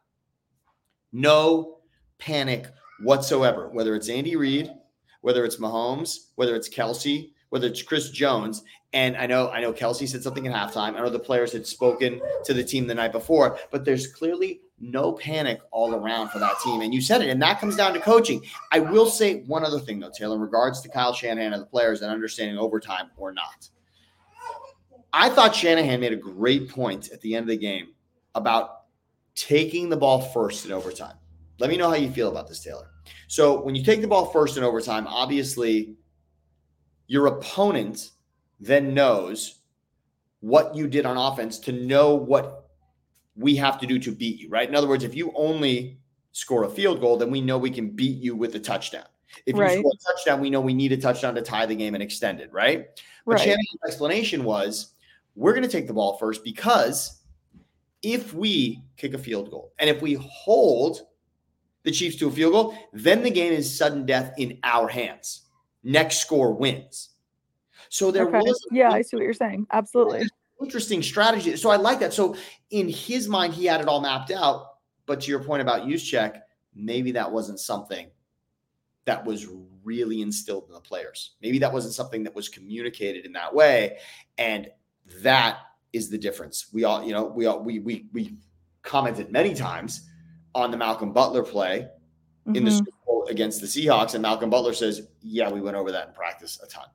No 1.13 1.79
panic 2.19 2.67
whatsoever, 3.03 3.69
whether 3.69 3.95
it's 3.95 4.09
Andy 4.09 4.37
Reid, 4.37 4.73
whether 5.21 5.45
it's 5.45 5.57
Mahomes, 5.57 6.29
whether 6.37 6.55
it's 6.57 6.69
Kelce, 6.69 7.31
whether 7.51 7.67
it's 7.67 7.83
Chris 7.83 8.11
Jones. 8.11 8.63
And 8.93 9.17
I 9.17 9.27
know, 9.27 9.51
I 9.51 9.61
know 9.61 9.73
Kelce 9.73 10.09
said 10.09 10.23
something 10.23 10.47
at 10.47 10.55
halftime. 10.55 10.95
I 10.95 11.01
know 11.01 11.09
the 11.09 11.19
players 11.19 11.53
had 11.53 11.67
spoken 11.67 12.21
to 12.45 12.53
the 12.55 12.65
team 12.65 12.87
the 12.87 12.95
night 12.95 13.13
before, 13.13 13.59
but 13.71 13.85
there's 13.85 14.07
clearly 14.07 14.61
no 14.81 15.13
panic 15.13 15.61
all 15.71 15.95
around 15.95 16.29
for 16.31 16.39
that 16.41 16.59
team. 16.63 16.81
And 16.81 16.93
you 16.93 17.01
said 17.01 17.23
it, 17.23 17.31
and 17.31 17.41
that 17.41 17.61
comes 17.61 17.77
down 17.77 17.95
to 17.95 18.01
coaching. 18.01 18.43
I 18.73 18.81
will 18.81 19.07
say 19.07 19.43
one 19.43 19.65
other 19.65 19.79
thing 19.79 20.01
though, 20.01 20.11
Taylor, 20.11 20.35
in 20.35 20.43
regards 20.43 20.81
to 20.83 20.89
Kyle 20.89 21.15
Shanahan 21.15 21.53
and 21.53 21.63
the 21.63 21.67
players 21.67 22.03
and 22.03 22.11
understanding 22.11 22.59
overtime 22.59 23.11
or 23.17 23.33
not. 23.33 23.69
I 25.13 25.29
thought 25.29 25.55
Shanahan 25.55 26.01
made 26.01 26.13
a 26.13 26.17
great 26.17 26.69
point 26.69 27.11
at 27.13 27.21
the 27.21 27.35
end 27.35 27.45
of 27.45 27.49
the 27.49 27.59
game 27.59 27.89
about 28.35 28.85
taking 29.35 29.89
the 29.89 29.97
ball 29.97 30.21
first 30.21 30.65
in 30.65 30.73
overtime. 30.73 31.17
Let 31.59 31.71
me 31.71 31.77
know 31.77 31.89
how 31.89 31.97
you 31.97 32.11
feel 32.11 32.31
about 32.31 32.49
this, 32.49 32.63
Taylor. 32.63 32.92
So 33.29 33.63
when 33.63 33.75
you 33.75 33.85
take 33.85 34.01
the 34.01 34.09
ball 34.09 34.27
first 34.27 34.57
in 34.57 34.65
overtime, 34.65 35.07
obviously 35.07 35.97
your 37.07 37.27
opponent 37.27 38.11
then 38.61 38.95
knows 38.95 39.61
what 40.41 40.75
you 40.75 40.87
did 40.89 41.07
on 41.07 41.17
offense 41.17 41.59
to 41.61 41.73
know 41.73 42.15
what 42.15 42.71
we 43.37 43.57
have 43.57 43.79
to 43.81 43.87
do 43.87 43.99
to 43.99 44.13
beat 44.13 44.39
you, 44.39 44.49
right? 44.49 44.69
In 44.69 44.75
other 44.75 44.89
words, 44.89 45.05
if 45.05 45.15
you 45.15 45.33
only 45.35 45.99
score 46.33 46.65
a 46.65 46.71
field 46.71 47.01
goal, 47.01 47.17
then 47.17 47.31
we 47.31 47.41
know 47.41 47.59
we 47.59 47.71
can 47.71 47.91
beat 47.91 48.19
you 48.19 48.35
with 48.35 48.55
a 48.55 48.61
touchdown. 48.61 49.07
If 49.47 49.57
Right. 49.57 49.73
you 49.73 49.79
score 49.81 49.93
a 49.93 50.13
touchdown, 50.13 50.41
we 50.41 50.51
know 50.51 50.61
we 50.61 50.75
need 50.75 50.93
a 50.93 50.97
touchdown 50.97 51.35
to 51.35 51.43
tie 51.43 51.67
the 51.67 51.75
game 51.75 51.95
and 51.95 52.03
extend 52.03 52.41
it, 52.41 52.53
right? 52.53 52.89
But 53.25 53.35
Right. 53.35 53.41
Shanahan's 53.41 53.81
explanation 53.87 54.45
was 54.45 54.95
we're 55.35 55.53
going 55.53 55.63
to 55.63 55.69
take 55.69 55.87
the 55.87 55.95
ball 55.95 56.19
first 56.19 56.45
because 56.45 57.23
if 58.03 58.35
we 58.35 58.83
kick 58.97 59.15
a 59.15 59.19
field 59.19 59.51
goal 59.51 59.73
and 59.79 59.89
if 59.89 60.03
we 60.03 60.15
hold 60.15 61.03
the 61.85 61.91
Chiefs 61.91 62.17
to 62.17 62.29
a 62.29 62.31
field 62.31 62.53
goal, 62.53 62.75
then 62.93 63.23
the 63.23 63.31
game 63.31 63.53
is 63.53 63.77
sudden 63.77 64.07
death 64.07 64.35
in 64.39 64.59
our 64.63 64.89
hands. 64.89 65.43
Next 65.83 66.19
score 66.19 66.53
wins. 66.53 67.11
So 67.89 68.11
there 68.11 68.27
Okay. 68.29 68.39
was 68.39 68.67
Yeah, 68.71 68.91
I 68.91 69.03
see 69.03 69.17
what 69.17 69.25
you're 69.25 69.33
saying. 69.35 69.67
Absolutely. 69.73 70.23
interesting 70.63 71.03
strategy. 71.03 71.57
So 71.57 71.71
I 71.71 71.77
like 71.77 71.99
that. 72.01 72.13
So 72.15 72.37
in 72.71 72.89
his 72.89 73.29
mind, 73.29 73.53
he 73.53 73.65
had 73.65 73.81
it 73.81 73.89
all 73.89 74.01
mapped 74.01 74.31
out. 74.31 74.75
But 75.07 75.21
to 75.23 75.31
your 75.31 75.43
point 75.43 75.61
about 75.61 75.89
Juszczyk, 75.89 76.41
maybe 76.73 77.11
that 77.13 77.31
wasn't 77.31 77.59
something 77.59 78.07
that 79.05 79.25
was 79.25 79.49
really 79.83 80.23
instilled 80.23 80.67
in 80.69 80.75
the 80.75 80.81
players. 80.81 81.33
Maybe 81.43 81.59
that 81.59 81.73
wasn't 81.73 81.95
something 81.95 82.23
that 82.23 82.35
was 82.37 82.49
communicated 82.49 83.27
in 83.27 83.33
that 83.33 83.53
way. 83.53 83.99
And 84.39 84.71
that 85.23 85.59
is 85.93 86.09
the 86.09 86.17
difference. 86.19 86.67
We 86.73 86.85
all, 86.85 87.05
you 87.05 87.13
know, 87.13 87.25
we 87.25 87.47
all 87.47 87.59
we 87.61 87.81
we 87.81 88.07
we 88.13 88.37
commented 88.83 89.33
many 89.33 89.55
times 89.55 90.09
on 90.55 90.71
the 90.71 90.77
Malcolm 90.77 91.13
Butler 91.13 91.43
play 91.43 91.89
mm-hmm. 92.47 92.57
in 92.57 92.65
the 92.65 92.71
mm-hmm. 92.71 92.79
Super 92.79 92.91
Bowl 93.07 93.27
against 93.29 93.61
the 93.61 93.67
Seahawks. 93.67 94.15
And 94.15 94.23
Malcolm 94.23 94.51
Butler 94.51 94.75
says, 94.75 95.09
Yeah, 95.21 95.51
we 95.51 95.61
went 95.61 95.77
over 95.77 95.93
that 95.93 96.09
in 96.09 96.15
practice 96.15 96.61
a 96.63 96.67
ton. 96.67 96.87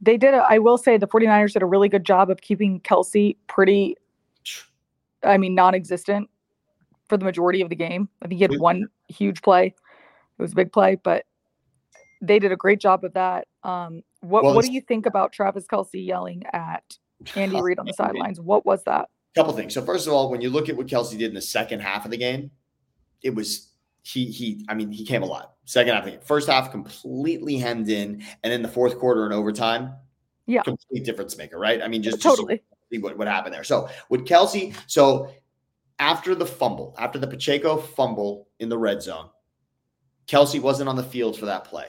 They 0.00 0.16
did. 0.16 0.34
A, 0.34 0.44
I 0.48 0.58
will 0.58 0.78
say 0.78 0.96
the 0.96 1.08
49ers 1.08 1.52
did 1.52 1.62
a 1.62 1.66
really 1.66 1.88
good 1.88 2.04
job 2.04 2.30
of 2.30 2.40
keeping 2.40 2.80
Kelce 2.80 3.36
pretty, 3.46 3.96
I 5.22 5.36
mean, 5.36 5.54
non 5.54 5.74
existent 5.74 6.30
for 7.08 7.16
the 7.16 7.24
majority 7.24 7.60
of 7.60 7.68
the 7.68 7.76
game. 7.76 8.08
I 8.22 8.28
think 8.28 8.38
he 8.38 8.42
had 8.42 8.58
one 8.58 8.88
huge 9.08 9.42
play. 9.42 9.66
It 9.66 10.42
was 10.42 10.52
a 10.52 10.56
big 10.56 10.72
play, 10.72 10.94
but 10.94 11.26
they 12.22 12.38
did 12.38 12.52
a 12.52 12.56
great 12.56 12.80
job 12.80 13.04
of 13.04 13.12
that. 13.12 13.46
Um, 13.62 14.02
what 14.20 14.44
well, 14.44 14.54
What 14.54 14.64
do 14.64 14.72
you 14.72 14.80
think 14.80 15.06
about 15.06 15.32
Travis 15.32 15.66
Kelce 15.66 16.04
yelling 16.06 16.44
at 16.52 16.96
Andy 17.36 17.60
Reid 17.62 17.78
on 17.78 17.86
the 17.86 17.92
sidelines? 17.92 18.40
What 18.40 18.64
was 18.64 18.82
that? 18.84 19.08
A 19.34 19.38
couple 19.38 19.52
things. 19.52 19.74
So 19.74 19.84
first 19.84 20.06
of 20.06 20.12
all, 20.12 20.30
when 20.30 20.40
you 20.40 20.50
look 20.50 20.68
at 20.68 20.76
what 20.76 20.86
Kelce 20.86 21.10
did 21.10 21.22
in 21.28 21.34
the 21.34 21.42
second 21.42 21.80
half 21.80 22.04
of 22.04 22.10
the 22.10 22.16
game, 22.16 22.50
it 23.22 23.34
was 23.34 23.68
he 24.02 24.26
he. 24.26 24.64
I 24.68 24.74
mean, 24.74 24.90
he 24.90 25.04
came 25.04 25.22
alive. 25.22 25.46
Second 25.64 25.94
half, 25.94 26.24
first 26.24 26.48
half 26.48 26.70
completely 26.70 27.56
hemmed 27.56 27.88
in, 27.88 28.22
and 28.42 28.52
then 28.52 28.62
the 28.62 28.68
fourth 28.68 28.98
quarter 28.98 29.24
and 29.24 29.32
overtime, 29.32 29.94
yeah, 30.46 30.62
complete 30.62 31.04
difference 31.04 31.36
maker, 31.36 31.58
right? 31.58 31.82
I 31.82 31.88
mean, 31.88 32.02
just 32.02 32.22
totally 32.22 32.56
just 32.56 32.90
see 32.90 32.98
what 32.98 33.16
what 33.16 33.28
happened 33.28 33.54
there. 33.54 33.64
So 33.64 33.88
with 34.08 34.26
Kelce, 34.26 34.74
so 34.86 35.30
after 35.98 36.34
the 36.34 36.46
fumble, 36.46 36.94
after 36.98 37.18
the 37.18 37.26
Pacheco 37.26 37.76
fumble 37.76 38.48
in 38.58 38.68
the 38.68 38.78
red 38.78 39.02
zone, 39.02 39.28
Kelce 40.26 40.60
wasn't 40.60 40.88
on 40.88 40.96
the 40.96 41.04
field 41.04 41.38
for 41.38 41.46
that 41.46 41.64
play 41.64 41.86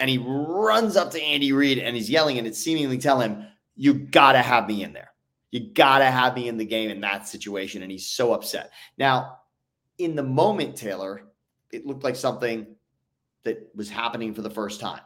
and 0.00 0.08
he 0.08 0.18
runs 0.18 0.96
up 0.96 1.10
to 1.12 1.22
Andy 1.22 1.52
Reid 1.52 1.78
and 1.78 1.94
he's 1.94 2.10
yelling 2.10 2.38
and 2.38 2.46
it's 2.46 2.58
seemingly 2.58 2.98
telling 2.98 3.30
him, 3.30 3.46
You 3.76 3.94
gotta 3.94 4.40
have 4.40 4.66
me 4.66 4.82
in 4.82 4.92
there. 4.94 5.12
You 5.52 5.72
gotta 5.72 6.06
have 6.06 6.34
me 6.34 6.48
in 6.48 6.56
the 6.56 6.64
game 6.64 6.90
in 6.90 7.02
that 7.02 7.28
situation. 7.28 7.82
And 7.82 7.92
he's 7.92 8.06
so 8.06 8.32
upset. 8.32 8.72
Now, 8.96 9.39
in 10.00 10.16
the 10.16 10.22
moment, 10.22 10.76
Taylor, 10.76 11.22
it 11.72 11.86
looked 11.86 12.02
like 12.02 12.16
something 12.16 12.66
that 13.44 13.70
was 13.74 13.90
happening 13.90 14.34
for 14.34 14.42
the 14.42 14.50
first 14.50 14.80
time. 14.80 15.00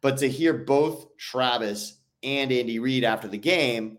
But 0.00 0.18
to 0.18 0.28
hear 0.28 0.52
both 0.52 1.16
Travis 1.16 1.98
and 2.22 2.52
Andy 2.52 2.78
Reid 2.78 3.04
after 3.04 3.28
the 3.28 3.38
game 3.38 3.98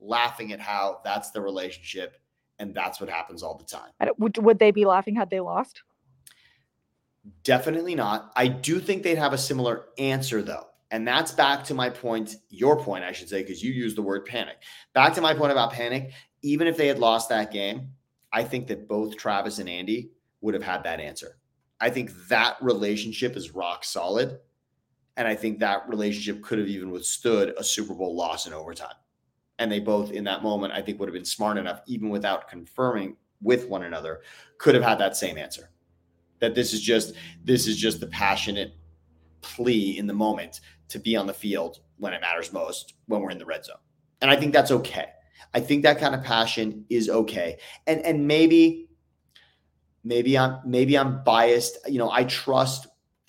laughing 0.00 0.52
at 0.52 0.60
how 0.60 1.00
that's 1.04 1.30
the 1.30 1.40
relationship 1.40 2.16
and 2.58 2.74
that's 2.74 3.00
what 3.00 3.08
happens 3.08 3.42
all 3.42 3.56
the 3.56 3.64
time. 3.64 3.90
Would, 4.18 4.38
would 4.38 4.58
they 4.58 4.70
be 4.70 4.84
laughing 4.84 5.14
had 5.14 5.30
they 5.30 5.40
lost? 5.40 5.82
Definitely 7.42 7.94
not. 7.94 8.32
I 8.36 8.48
do 8.48 8.80
think 8.80 9.02
they'd 9.02 9.18
have 9.18 9.32
a 9.32 9.38
similar 9.38 9.86
answer 9.98 10.42
though. 10.42 10.66
And 10.90 11.06
that's 11.06 11.32
back 11.32 11.64
to 11.64 11.74
my 11.74 11.90
point, 11.90 12.36
your 12.48 12.78
point, 12.78 13.04
I 13.04 13.12
should 13.12 13.28
say, 13.28 13.42
because 13.42 13.62
you 13.62 13.72
used 13.72 13.96
the 13.96 14.02
word 14.02 14.24
panic. 14.24 14.56
Back 14.94 15.14
to 15.14 15.20
my 15.20 15.34
point 15.34 15.52
about 15.52 15.72
panic. 15.72 16.12
Even 16.42 16.68
if 16.68 16.76
they 16.76 16.86
had 16.86 16.98
lost 16.98 17.28
that 17.28 17.52
game, 17.52 17.90
I 18.36 18.44
think 18.44 18.66
that 18.66 18.86
both 18.86 19.16
Travis 19.16 19.60
and 19.60 19.68
Andy 19.68 20.10
would 20.42 20.52
have 20.52 20.62
had 20.62 20.84
that 20.84 21.00
answer. 21.00 21.38
I 21.80 21.88
think 21.88 22.10
that 22.28 22.58
relationship 22.60 23.34
is 23.34 23.54
rock 23.54 23.82
solid. 23.82 24.40
And 25.16 25.26
I 25.26 25.34
think 25.34 25.58
that 25.58 25.88
relationship 25.88 26.42
could 26.42 26.58
have 26.58 26.68
even 26.68 26.90
withstood 26.90 27.54
a 27.56 27.64
Super 27.64 27.94
Bowl 27.94 28.14
loss 28.14 28.46
in 28.46 28.52
overtime. 28.52 28.92
And 29.58 29.72
they 29.72 29.80
both, 29.80 30.12
in 30.12 30.22
that 30.24 30.42
moment, 30.42 30.74
I 30.74 30.82
think 30.82 31.00
would 31.00 31.08
have 31.08 31.14
been 31.14 31.24
smart 31.24 31.56
enough, 31.56 31.80
even 31.86 32.10
without 32.10 32.46
confirming 32.46 33.16
with 33.40 33.70
one 33.70 33.84
another, 33.84 34.20
could 34.58 34.74
have 34.74 34.84
had 34.84 34.98
that 34.98 35.16
same 35.16 35.38
answer 35.38 35.70
that 36.38 36.54
this 36.54 36.74
is 36.74 36.82
just 36.82 37.14
this 37.42 37.66
is 37.66 37.78
just 37.78 38.00
the 38.00 38.06
passionate 38.08 38.74
plea 39.40 39.96
in 39.96 40.06
the 40.06 40.12
moment 40.12 40.60
to 40.90 40.98
be 40.98 41.16
on 41.16 41.26
the 41.26 41.32
field 41.32 41.80
when 41.96 42.12
it 42.12 42.20
matters 42.20 42.52
most 42.52 42.92
when 43.06 43.22
we're 43.22 43.30
in 43.30 43.38
the 43.38 43.46
red 43.46 43.64
zone 43.64 43.78
and 44.20 44.30
i 44.30 44.36
think 44.36 44.52
that's 44.52 44.70
okay 44.70 45.06
i 45.54 45.60
think 45.60 45.82
that 45.82 45.98
kind 45.98 46.14
of 46.14 46.22
passion 46.22 46.84
is 46.90 47.08
okay 47.08 47.58
and 47.86 48.00
and 48.02 48.26
maybe 48.26 48.88
maybe 50.04 50.36
i'm 50.36 50.58
maybe 50.64 50.96
i'm 50.96 51.22
biased 51.24 51.78
you 51.88 51.98
know 51.98 52.10
i 52.10 52.24
trust 52.24 52.86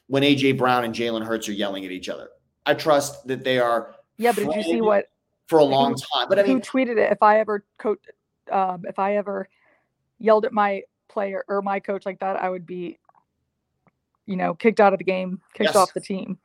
when 0.08 0.24
aj 0.24 0.58
brown 0.58 0.84
and 0.84 0.94
jalen 0.94 1.26
hurts 1.26 1.48
are 1.50 1.54
yelling 1.54 1.86
at 1.86 1.92
each 1.92 2.10
other 2.10 2.30
i 2.66 2.74
trust 2.74 3.26
that 3.28 3.44
they 3.44 3.60
are 3.60 3.96
yeah 4.18 4.32
but 4.32 4.46
did 4.46 4.56
you 4.56 4.64
see 4.64 4.82
what 4.82 5.10
for 5.48 5.60
a 5.60 5.64
long 5.64 5.96
time 5.96 6.28
but 6.30 6.38
i 6.38 6.44
mean 6.44 6.58
who 6.58 6.62
tweeted 6.62 6.98
it 6.98 7.12
if 7.12 7.22
i 7.22 7.40
ever 7.40 7.66
coach 7.78 8.00
um, 8.52 8.84
if 8.88 8.98
i 8.98 9.18
ever 9.18 9.48
yelled 10.20 10.46
at 10.46 10.54
my 10.54 10.82
player 11.08 11.44
or 11.48 11.62
my 11.62 11.80
coach 11.80 12.06
like 12.06 12.20
that, 12.20 12.36
I 12.36 12.50
would 12.50 12.66
be, 12.66 13.00
you 14.26 14.36
know, 14.36 14.54
kicked 14.54 14.80
out 14.80 14.94
of 14.94 15.00
the 15.00 15.06
game, 15.06 15.42
kicked 15.54 15.70
yes. 15.70 15.76
off 15.76 15.94
the 15.94 16.02
team. 16.02 16.38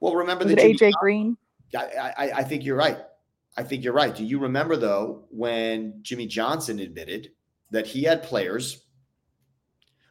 Well, 0.00 0.14
remember 0.14 0.44
the 0.44 0.56
AJ 0.56 0.92
Green. 1.00 1.36
I, 1.76 2.12
I, 2.16 2.30
I 2.38 2.42
think 2.42 2.64
you're 2.64 2.76
right. 2.76 2.98
I 3.56 3.62
think 3.62 3.84
you're 3.84 3.92
right. 3.92 4.14
Do 4.14 4.24
you 4.24 4.38
remember 4.38 4.76
though 4.76 5.24
when 5.30 5.98
Jimmy 6.02 6.26
Johnson 6.26 6.78
admitted 6.78 7.32
that 7.70 7.86
he 7.86 8.02
had 8.02 8.22
players 8.22 8.84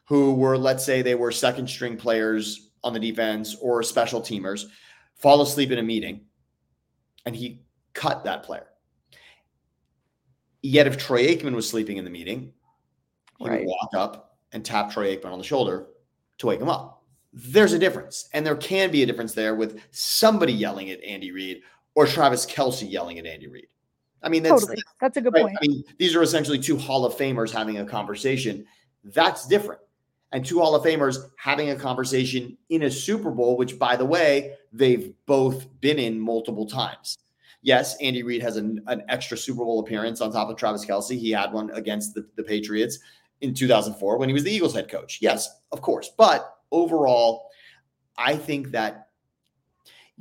who 0.05 0.33
were, 0.33 0.57
let's 0.57 0.83
say, 0.83 1.01
they 1.01 1.15
were 1.15 1.31
second 1.31 1.69
string 1.69 1.95
players 1.95 2.71
on 2.83 2.93
the 2.93 2.99
defense 2.99 3.55
or 3.61 3.83
special 3.83 4.21
teamers, 4.21 4.65
fall 5.15 5.41
asleep 5.41 5.71
in 5.71 5.77
a 5.77 5.83
meeting, 5.83 6.21
and 7.25 7.35
he 7.35 7.61
cut 7.93 8.23
that 8.23 8.43
player. 8.43 8.65
Yet, 10.61 10.87
if 10.87 10.97
Troy 10.97 11.27
Aikman 11.27 11.53
was 11.53 11.69
sleeping 11.69 11.97
in 11.97 12.05
the 12.05 12.09
meeting, 12.09 12.53
he 13.37 13.47
right. 13.47 13.59
would 13.59 13.67
walk 13.67 13.89
up 13.95 14.37
and 14.51 14.65
tap 14.65 14.91
Troy 14.91 15.15
Aikman 15.15 15.31
on 15.31 15.37
the 15.37 15.43
shoulder 15.43 15.87
to 16.39 16.47
wake 16.47 16.59
him 16.59 16.69
up. 16.69 17.03
There's 17.31 17.73
a 17.73 17.79
difference. 17.79 18.27
And 18.33 18.45
there 18.45 18.55
can 18.55 18.91
be 18.91 19.03
a 19.03 19.05
difference 19.05 19.33
there 19.33 19.55
with 19.55 19.79
somebody 19.91 20.53
yelling 20.53 20.89
at 20.89 21.03
Andy 21.03 21.31
Reid 21.31 21.61
or 21.99 22.07
Travis 22.07 22.45
Kelce 22.45 22.89
yelling 22.89 23.19
at 23.19 23.25
Andy 23.25 23.49
Reid. 23.49 23.67
I 24.23 24.29
mean, 24.29 24.41
that's 24.41 24.61
totally. 24.61 24.81
That's 25.01 25.17
a 25.17 25.21
good 25.21 25.33
right? 25.33 25.43
point. 25.43 25.57
I 25.61 25.67
mean, 25.67 25.83
these 25.97 26.15
are 26.15 26.23
essentially 26.23 26.57
two 26.57 26.77
Hall 26.77 27.03
of 27.03 27.13
Famers 27.13 27.51
having 27.51 27.79
a 27.79 27.85
conversation. 27.85 28.65
That's 29.03 29.45
different. 29.47 29.81
And 30.31 30.45
two 30.45 30.59
Hall 30.59 30.75
of 30.75 30.83
Famers 30.85 31.17
having 31.37 31.71
a 31.71 31.75
conversation 31.75 32.57
in 32.69 32.83
a 32.83 32.91
Super 32.91 33.31
Bowl, 33.31 33.57
which, 33.57 33.77
by 33.77 33.97
the 33.97 34.05
way, 34.05 34.53
they've 34.71 35.13
both 35.25 35.67
been 35.81 35.99
in 35.99 36.17
multiple 36.17 36.65
times. 36.65 37.17
Yes, 37.63 37.97
Andy 37.99 38.23
Reid 38.23 38.41
has 38.43 38.55
an, 38.55 38.81
an 38.87 39.03
extra 39.09 39.37
Super 39.37 39.65
Bowl 39.65 39.81
appearance 39.81 40.21
on 40.21 40.31
top 40.31 40.49
of 40.49 40.55
Travis 40.55 40.85
Kelce. 40.85 41.19
He 41.19 41.31
had 41.31 41.51
one 41.51 41.69
against 41.71 42.13
the, 42.13 42.25
the 42.37 42.43
Patriots 42.43 42.99
in 43.41 43.53
2004 43.53 44.17
when 44.17 44.29
he 44.29 44.33
was 44.33 44.45
the 44.45 44.51
Eagles 44.51 44.73
head 44.73 44.89
coach. 44.89 45.17
Yes, 45.19 45.49
of 45.73 45.81
course. 45.81 46.11
But 46.17 46.49
overall, 46.71 47.49
I 48.17 48.37
think 48.37 48.71
that 48.71 49.07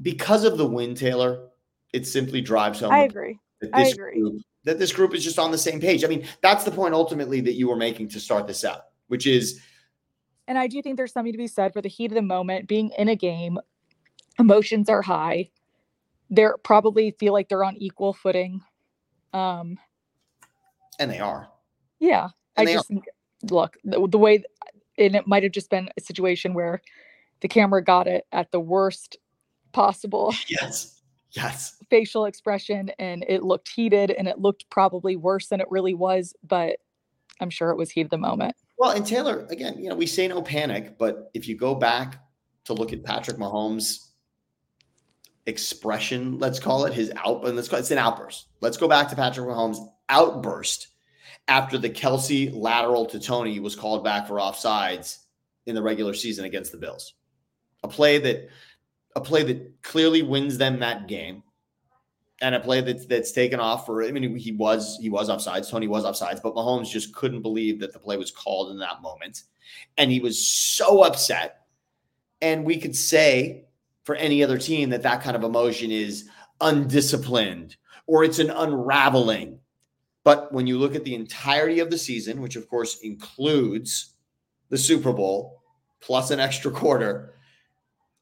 because 0.02 0.44
of 0.44 0.58
the 0.58 0.66
win, 0.66 0.97
Taylor, 0.97 1.49
it 1.92 2.07
simply 2.07 2.40
drives 2.40 2.80
home. 2.80 2.92
I 2.92 3.00
agree. 3.00 3.38
That 3.61 3.73
this 3.73 3.88
I 3.88 3.90
agree. 3.90 4.21
Group, 4.21 4.42
that 4.64 4.78
this 4.78 4.92
group 4.92 5.14
is 5.14 5.25
just 5.25 5.38
on 5.38 5.50
the 5.50 5.59
same 5.59 5.80
page. 5.80 6.04
I 6.04 6.09
mean, 6.09 6.26
that's 6.42 6.64
the 6.64 6.71
point 6.71 6.95
ultimately 6.95 7.40
that 7.42 7.54
you 7.54 7.68
were 7.68 7.76
making 7.76 8.09
to 8.11 8.21
start 8.21 8.47
this 8.47 8.64
out, 8.64 8.87
which 9.09 9.26
is. 9.26 9.61
And 10.47 10.59
I 10.59 10.66
do 10.66 10.80
think 10.83 10.97
there's 10.97 11.12
something 11.12 11.33
to 11.33 11.38
be 11.38 11.47
said 11.47 11.73
for 11.73 11.83
the 11.83 11.88
heat 11.88 12.11
of 12.11 12.14
the 12.14 12.23
moment, 12.23 12.68
being 12.68 12.90
in 12.97 13.09
a 13.09 13.16
game, 13.16 13.59
emotions 14.38 14.88
are 14.88 15.02
high. 15.02 15.50
They're 16.30 16.57
probably 16.59 17.12
feel 17.12 17.33
like 17.33 17.49
they're 17.49 17.64
on 17.64 17.76
equal 17.76 18.12
footing. 18.12 18.62
Um, 19.33 19.78
and 20.99 21.11
they 21.11 21.18
are. 21.18 21.49
Yeah. 21.99 22.28
I 22.57 22.64
just 22.64 22.88
think, 22.88 23.04
look, 23.50 23.76
the, 23.85 24.07
the 24.09 24.18
way, 24.18 24.42
and 24.97 25.14
it 25.14 25.26
might 25.26 25.42
have 25.45 25.52
just 25.52 25.71
been 25.71 25.88
a 25.97 26.00
situation 26.00 26.54
where 26.54 26.83
the 27.40 27.49
camera 27.49 27.83
got 27.83 28.07
it 28.07 28.26
at 28.33 28.50
the 28.50 28.61
worst 28.61 29.16
possible. 29.73 30.35
Yes. 30.49 30.97
Yes. 31.32 31.76
Facial 31.90 32.25
expression, 32.25 32.90
and 32.99 33.25
it 33.28 33.42
looked 33.42 33.68
heated, 33.68 34.11
and 34.11 34.28
it 34.28 34.38
looked 34.38 34.68
probably 34.70 35.16
worse 35.16 35.49
than 35.49 35.61
it 35.61 35.66
really 35.70 35.94
was. 35.94 36.35
But 36.42 36.78
I'm 37.40 37.50
sure 37.50 37.70
it 37.70 37.76
was 37.76 37.90
heat 37.90 38.02
of 38.02 38.11
the 38.11 38.18
moment. 38.18 38.56
Well, 38.78 38.90
and 38.90 39.04
Taylor, 39.04 39.47
again, 39.50 39.78
you 39.78 39.88
know, 39.88 39.97
we 39.97 40.06
say 40.06 40.28
no 40.28 40.40
panic, 40.40 40.99
but 40.99 41.30
if 41.35 41.49
you 41.49 41.56
go 41.56 41.75
back 41.75 42.23
to 42.64 42.75
look 42.75 42.92
at 42.92 43.02
Patrick 43.02 43.37
Mahomes' 43.37 44.08
expression, 45.47 46.38
let's 46.38 46.61
call 46.61 46.85
it 46.85 46.92
his 46.92 47.11
out, 47.16 47.47
and 47.47 47.56
let's 47.56 47.68
call 47.68 47.78
it, 47.78 47.82
it's 47.82 47.90
an 47.90 47.99
outburst. 47.99 48.47
Let's 48.61 48.76
go 48.76 48.88
back 48.88 49.08
to 49.08 49.16
Patrick 49.16 49.49
Mahomes' 49.49 49.85
outburst 50.08 50.88
after 51.49 51.78
the 51.78 51.90
kelce 51.90 52.54
lateral 52.54 53.06
to 53.06 53.18
toney 53.18 53.58
was 53.58 53.75
called 53.75 54.04
back 54.04 54.28
for 54.28 54.37
offsides 54.37 55.18
in 55.66 55.75
the 55.75 55.82
regular 55.82 56.14
season 56.14 56.44
against 56.44 56.73
the 56.73 56.78
Bills. 56.78 57.14
A 57.82 57.88
play 57.88 58.18
that 58.18 58.49
a 59.18 59.20
play 59.20 59.42
that 59.44 59.82
clearly 59.82 60.22
wins 60.22 60.58
them 60.58 60.80
that 60.80 61.08
game. 61.08 61.42
And 62.40 62.54
a 62.54 62.60
play 62.60 62.80
that's 62.80 63.04
that's 63.06 63.32
taken 63.32 63.58
off 63.58 63.84
for 63.84 64.04
I 64.04 64.12
mean 64.12 64.37
he 64.37 64.52
was 64.52 64.96
he 65.00 65.10
was 65.10 65.28
offsides, 65.28 65.68
Toney 65.70 65.88
was 65.88 66.04
offsides, 66.04 66.40
but 66.40 66.54
Mahomes 66.54 66.88
just 66.88 67.12
couldn't 67.12 67.42
believe 67.42 67.80
that 67.80 67.92
the 67.92 67.98
play 67.98 68.16
was 68.16 68.30
called 68.30 68.70
in 68.70 68.78
that 68.78 69.02
moment. 69.02 69.42
And 69.96 70.10
he 70.10 70.20
was 70.20 70.48
so 70.48 71.02
upset. 71.02 71.66
And 72.40 72.64
we 72.64 72.78
could 72.78 72.94
say 72.94 73.64
for 74.04 74.14
any 74.14 74.44
other 74.44 74.56
team 74.56 74.90
that 74.90 75.02
that 75.02 75.22
kind 75.22 75.37
of 75.37 75.42
emotion 75.42 75.90
is 75.90 76.28
undisciplined 76.60 77.76
or 78.06 78.22
it's 78.22 78.38
an 78.38 78.50
unraveling 78.50 79.58
but 80.28 80.52
when 80.52 80.66
you 80.66 80.78
look 80.78 80.94
at 80.94 81.04
the 81.04 81.14
entirety 81.14 81.80
of 81.80 81.90
the 81.90 81.96
season, 81.96 82.42
which 82.42 82.54
of 82.54 82.68
course 82.68 82.98
includes 82.98 84.14
the 84.68 84.76
Super 84.76 85.10
Bowl 85.10 85.62
plus 86.00 86.30
an 86.30 86.38
extra 86.38 86.70
quarter, 86.70 87.32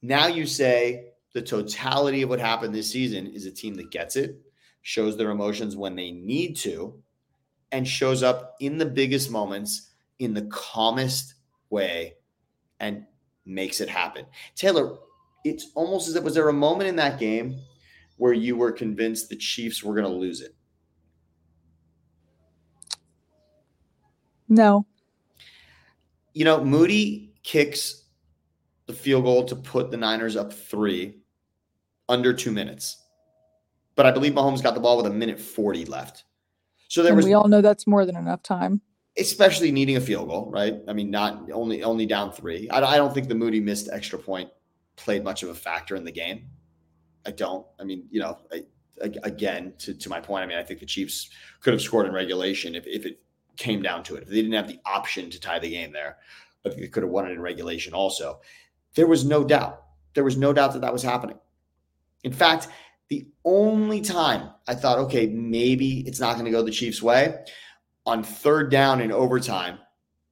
now 0.02 0.26
you 0.26 0.46
say 0.46 1.10
the 1.34 1.42
totality 1.42 2.22
of 2.22 2.30
what 2.30 2.40
happened 2.40 2.74
this 2.74 2.90
season 2.90 3.26
is 3.26 3.46
a 3.46 3.50
team 3.50 3.74
that 3.74 3.90
gets 3.90 4.16
it, 4.16 4.40
shows 4.82 5.16
their 5.16 5.30
emotions 5.30 5.76
when 5.76 5.96
they 5.96 6.10
need 6.10 6.56
to, 6.56 7.02
and 7.72 7.86
shows 7.86 8.22
up 8.22 8.56
in 8.60 8.78
the 8.78 8.86
biggest 8.86 9.30
moments 9.30 9.90
in 10.18 10.32
the 10.32 10.46
calmest 10.46 11.34
way 11.70 12.14
and 12.80 13.04
makes 13.44 13.80
it 13.80 13.88
happen. 13.88 14.24
Taylor, 14.54 14.96
it's 15.44 15.70
almost 15.74 16.08
as 16.08 16.16
if 16.16 16.24
was 16.24 16.34
there 16.34 16.48
a 16.48 16.52
moment 16.52 16.88
in 16.88 16.96
that 16.96 17.18
game 17.18 17.58
where 18.16 18.32
you 18.32 18.56
were 18.56 18.72
convinced 18.72 19.28
the 19.28 19.36
Chiefs 19.36 19.82
were 19.82 19.94
going 19.94 20.06
to 20.06 20.10
lose 20.10 20.40
it? 20.40 20.54
No. 24.48 24.86
You 26.32 26.44
know, 26.44 26.64
Moody 26.64 27.34
kicks 27.42 28.04
the 28.86 28.92
field 28.92 29.24
goal 29.24 29.44
to 29.44 29.56
put 29.56 29.90
the 29.90 29.96
Niners 29.96 30.36
up 30.36 30.52
three 30.52 31.18
under 32.08 32.32
two 32.32 32.52
minutes. 32.52 33.02
But 33.94 34.06
I 34.06 34.10
believe 34.10 34.32
Mahomes 34.32 34.62
got 34.62 34.74
the 34.74 34.80
ball 34.80 34.96
with 34.96 35.06
a 35.06 35.10
minute 35.10 35.40
40 35.40 35.86
left. 35.86 36.24
So 36.88 37.02
there 37.02 37.10
and 37.10 37.16
was 37.16 37.26
we 37.26 37.34
all 37.34 37.48
know 37.48 37.60
that's 37.60 37.86
more 37.86 38.06
than 38.06 38.16
enough 38.16 38.42
time. 38.42 38.80
Especially 39.18 39.72
needing 39.72 39.96
a 39.96 40.00
field 40.00 40.28
goal, 40.28 40.50
right? 40.50 40.76
I 40.86 40.92
mean, 40.92 41.10
not 41.10 41.50
only 41.50 41.82
only 41.82 42.06
down 42.06 42.32
three. 42.32 42.68
I, 42.68 42.80
I 42.80 42.96
don't 42.96 43.12
think 43.12 43.28
the 43.28 43.34
Moody 43.34 43.60
missed 43.60 43.88
extra 43.90 44.18
point 44.18 44.50
played 44.96 45.24
much 45.24 45.42
of 45.42 45.48
a 45.48 45.54
factor 45.54 45.96
in 45.96 46.04
the 46.04 46.12
game. 46.12 46.46
I 47.24 47.30
don't. 47.30 47.66
I 47.80 47.84
mean, 47.84 48.06
you 48.10 48.20
know, 48.20 48.38
I, 48.52 48.62
again, 49.22 49.74
to, 49.78 49.94
to 49.94 50.08
my 50.08 50.20
point, 50.20 50.44
I 50.44 50.46
mean, 50.46 50.58
I 50.58 50.62
think 50.62 50.80
the 50.80 50.86
Chiefs 50.86 51.30
could 51.60 51.72
have 51.72 51.82
scored 51.82 52.06
in 52.06 52.12
regulation 52.12 52.74
if, 52.74 52.86
if 52.86 53.04
it 53.04 53.20
came 53.56 53.82
down 53.82 54.02
to 54.04 54.16
it. 54.16 54.22
If 54.22 54.28
they 54.28 54.36
didn't 54.36 54.52
have 54.52 54.68
the 54.68 54.80
option 54.86 55.30
to 55.30 55.40
tie 55.40 55.58
the 55.58 55.70
game 55.70 55.92
there, 55.92 56.18
I 56.64 56.68
think 56.68 56.80
they 56.80 56.88
could 56.88 57.02
have 57.02 57.10
won 57.10 57.26
it 57.26 57.32
in 57.32 57.40
regulation 57.40 57.94
also. 57.94 58.40
There 58.96 59.06
was 59.06 59.24
no 59.24 59.44
doubt. 59.44 59.84
There 60.14 60.24
was 60.24 60.36
no 60.36 60.52
doubt 60.52 60.72
that 60.72 60.80
that 60.80 60.92
was 60.92 61.02
happening. 61.02 61.38
In 62.24 62.32
fact, 62.32 62.68
the 63.08 63.26
only 63.44 64.00
time 64.00 64.50
I 64.66 64.74
thought, 64.74 64.98
okay, 64.98 65.28
maybe 65.28 66.00
it's 66.00 66.18
not 66.18 66.32
going 66.32 66.46
to 66.46 66.50
go 66.50 66.62
the 66.62 66.72
Chiefs' 66.72 67.00
way 67.00 67.44
on 68.04 68.24
third 68.24 68.70
down 68.70 69.00
in 69.00 69.12
overtime 69.12 69.78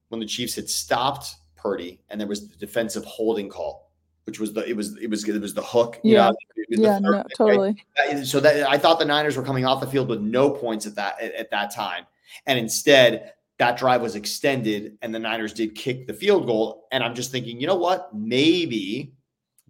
when 0.09 0.19
the 0.19 0.27
Chiefs 0.27 0.57
had 0.57 0.69
stopped 0.69 1.37
Purdy 1.57 2.01
and 2.09 2.21
there 2.21 2.27
was 2.27 2.49
the 2.49 2.57
defensive 2.57 3.05
holding 3.05 3.49
call, 3.49 3.93
which 4.25 4.41
was 4.41 4.53
the 4.53 4.69
it 4.69 4.77
was 4.77 4.97
it 4.97 5.09
was 5.09 5.29
it 5.29 5.41
was 5.41 5.55
the 5.55 5.63
hook. 5.63 6.01
Yeah, 6.03 6.31
know, 6.31 6.37
yeah, 6.69 6.99
no, 6.99 7.23
totally. 7.37 7.85
Right? 7.99 8.27
So 8.27 8.41
that 8.41 8.69
I 8.69 8.79
thought 8.79 8.99
the 8.99 9.05
Niners 9.05 9.37
were 9.37 9.43
coming 9.43 9.65
off 9.65 9.81
the 9.81 9.87
field 9.87 10.09
with 10.09 10.21
no 10.21 10.51
points 10.51 10.87
at 10.87 10.95
that 10.97 11.21
at, 11.21 11.33
at 11.35 11.51
that 11.51 11.73
time, 11.73 12.07
and 12.47 12.59
instead 12.59 13.35
that 13.59 13.79
drive 13.79 14.03
was 14.03 14.17
extended 14.17 14.99
and 15.03 15.15
the 15.15 15.19
Niners 15.19 15.53
did 15.53 15.75
kick 15.75 16.07
the 16.07 16.15
field 16.15 16.47
goal. 16.47 16.87
And 16.91 17.05
I'm 17.05 17.15
just 17.15 17.31
thinking, 17.31 17.61
you 17.61 17.67
know 17.67 17.77
what? 17.77 18.15
Maybe 18.15 19.15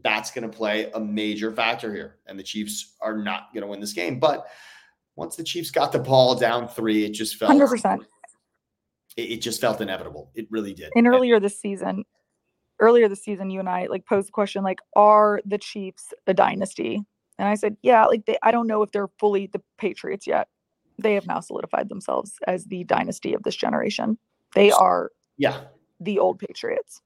that's 0.02 0.30
going 0.30 0.48
to 0.48 0.56
play 0.56 0.90
a 0.92 1.00
major 1.00 1.52
factor 1.52 1.92
here. 1.94 2.16
And 2.26 2.38
the 2.38 2.42
Chiefs 2.42 2.96
are 3.00 3.16
not 3.16 3.52
going 3.52 3.62
to 3.62 3.66
win 3.66 3.80
this 3.80 3.92
game. 3.92 4.18
But 4.18 4.46
once 5.16 5.36
the 5.36 5.44
Chiefs 5.44 5.70
got 5.70 5.92
the 5.92 5.98
ball 5.98 6.34
down 6.34 6.68
three, 6.68 7.04
it 7.04 7.10
just 7.10 7.36
felt 7.36 7.52
100%. 7.52 8.04
It, 9.16 9.22
it 9.22 9.42
just 9.42 9.60
felt 9.60 9.80
inevitable. 9.80 10.30
It 10.34 10.46
really 10.50 10.72
did. 10.72 10.90
And 10.94 11.06
earlier 11.06 11.38
this 11.38 11.60
season, 11.60 12.04
earlier 12.80 13.08
this 13.08 13.22
season, 13.22 13.50
you 13.50 13.60
and 13.60 13.68
I 13.68 13.86
like 13.86 14.06
posed 14.06 14.28
the 14.28 14.32
question, 14.32 14.62
like, 14.62 14.80
are 14.96 15.40
the 15.44 15.58
Chiefs 15.58 16.12
a 16.26 16.32
dynasty? 16.32 17.02
And 17.38 17.48
I 17.48 17.54
said, 17.54 17.76
yeah, 17.82 18.06
like 18.06 18.24
they, 18.26 18.38
I 18.42 18.50
don't 18.50 18.66
know 18.66 18.82
if 18.82 18.92
they're 18.92 19.08
fully 19.18 19.46
the 19.46 19.60
Patriots 19.78 20.26
yet 20.26 20.48
they 20.98 21.14
have 21.14 21.26
now 21.26 21.40
solidified 21.40 21.88
themselves 21.88 22.34
as 22.46 22.64
the 22.66 22.84
dynasty 22.84 23.34
of 23.34 23.42
this 23.42 23.56
generation. 23.56 24.18
They 24.54 24.70
are 24.70 25.10
yeah 25.36 25.64
the 26.00 26.18
old 26.18 26.38
Patriots. 26.38 27.00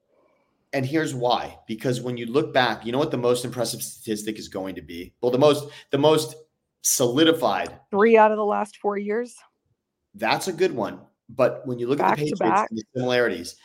And 0.73 0.85
here's 0.85 1.15
why. 1.15 1.59
Because 1.67 2.03
when 2.03 2.17
you 2.17 2.27
look 2.27 2.53
back, 2.53 2.85
you 2.85 2.93
know 2.93 2.99
what 2.99 3.11
the 3.11 3.17
most 3.17 3.45
impressive 3.45 3.83
statistic 3.83 4.39
is 4.39 4.49
going 4.49 4.75
to 4.75 4.83
be? 4.83 5.15
Well, 5.21 5.33
the 5.33 5.39
most 5.39 5.69
the 5.91 5.99
most 5.99 6.35
solidified 6.83 7.81
three 7.91 8.17
out 8.17 8.31
of 8.31 8.37
the 8.37 8.45
last 8.45 8.77
four 8.77 8.99
years. 8.99 9.35
That's 10.15 10.49
a 10.49 10.53
good 10.53 10.73
one. 10.73 11.01
But 11.29 11.67
when 11.67 11.79
you 11.79 11.87
look 11.87 11.99
back 11.99 12.13
at 12.13 12.19
the 12.19 12.31
Patriots 12.33 12.67
and 12.71 12.79
the 12.79 12.85
similarities, 12.95 13.57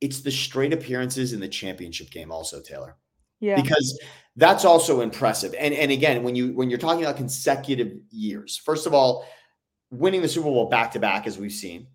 it's 0.00 0.20
the 0.20 0.30
straight 0.30 0.72
appearances 0.72 1.32
in 1.32 1.40
the 1.40 1.48
championship 1.48 2.10
game, 2.10 2.30
also, 2.30 2.60
Taylor. 2.60 2.96
Yeah. 3.40 3.60
Because 3.60 3.98
that's 4.36 4.64
also 4.64 5.00
impressive. 5.00 5.54
And 5.58 5.74
and 5.74 5.90
again, 5.90 6.22
when 6.22 6.34
you 6.34 6.54
when 6.54 6.70
you're 6.70 6.78
talking 6.78 7.04
about 7.04 7.16
consecutive 7.16 7.92
years, 8.10 8.56
first 8.56 8.86
of 8.86 8.94
all, 8.94 9.26
winning 9.90 10.22
the 10.22 10.28
Super 10.28 10.48
Bowl 10.48 10.68
back 10.68 10.92
to 10.92 11.00
back, 11.00 11.26
as 11.26 11.38
we've 11.38 11.52
seen, 11.52 11.86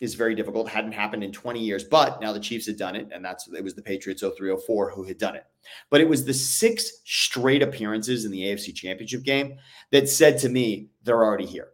is 0.00 0.14
very 0.14 0.34
difficult. 0.34 0.68
Hadn't 0.68 0.92
happened 0.92 1.22
in 1.22 1.30
20 1.30 1.60
years, 1.60 1.84
but 1.84 2.20
now 2.20 2.32
the 2.32 2.40
Chiefs 2.40 2.66
had 2.66 2.76
done 2.76 2.96
it, 2.96 3.08
and 3.12 3.24
that's 3.24 3.48
it 3.48 3.62
was 3.62 3.74
the 3.74 3.82
Patriots 3.82 4.22
0304 4.22 4.90
who 4.90 5.04
had 5.04 5.18
done 5.18 5.36
it. 5.36 5.44
But 5.90 6.00
it 6.00 6.08
was 6.08 6.24
the 6.24 6.34
six 6.34 6.90
straight 7.04 7.62
appearances 7.62 8.24
in 8.24 8.32
the 8.32 8.42
AFC 8.42 8.74
Championship 8.74 9.22
game 9.22 9.58
that 9.92 10.08
said 10.08 10.38
to 10.38 10.48
me, 10.48 10.88
they're 11.04 11.24
already 11.24 11.46
here. 11.46 11.68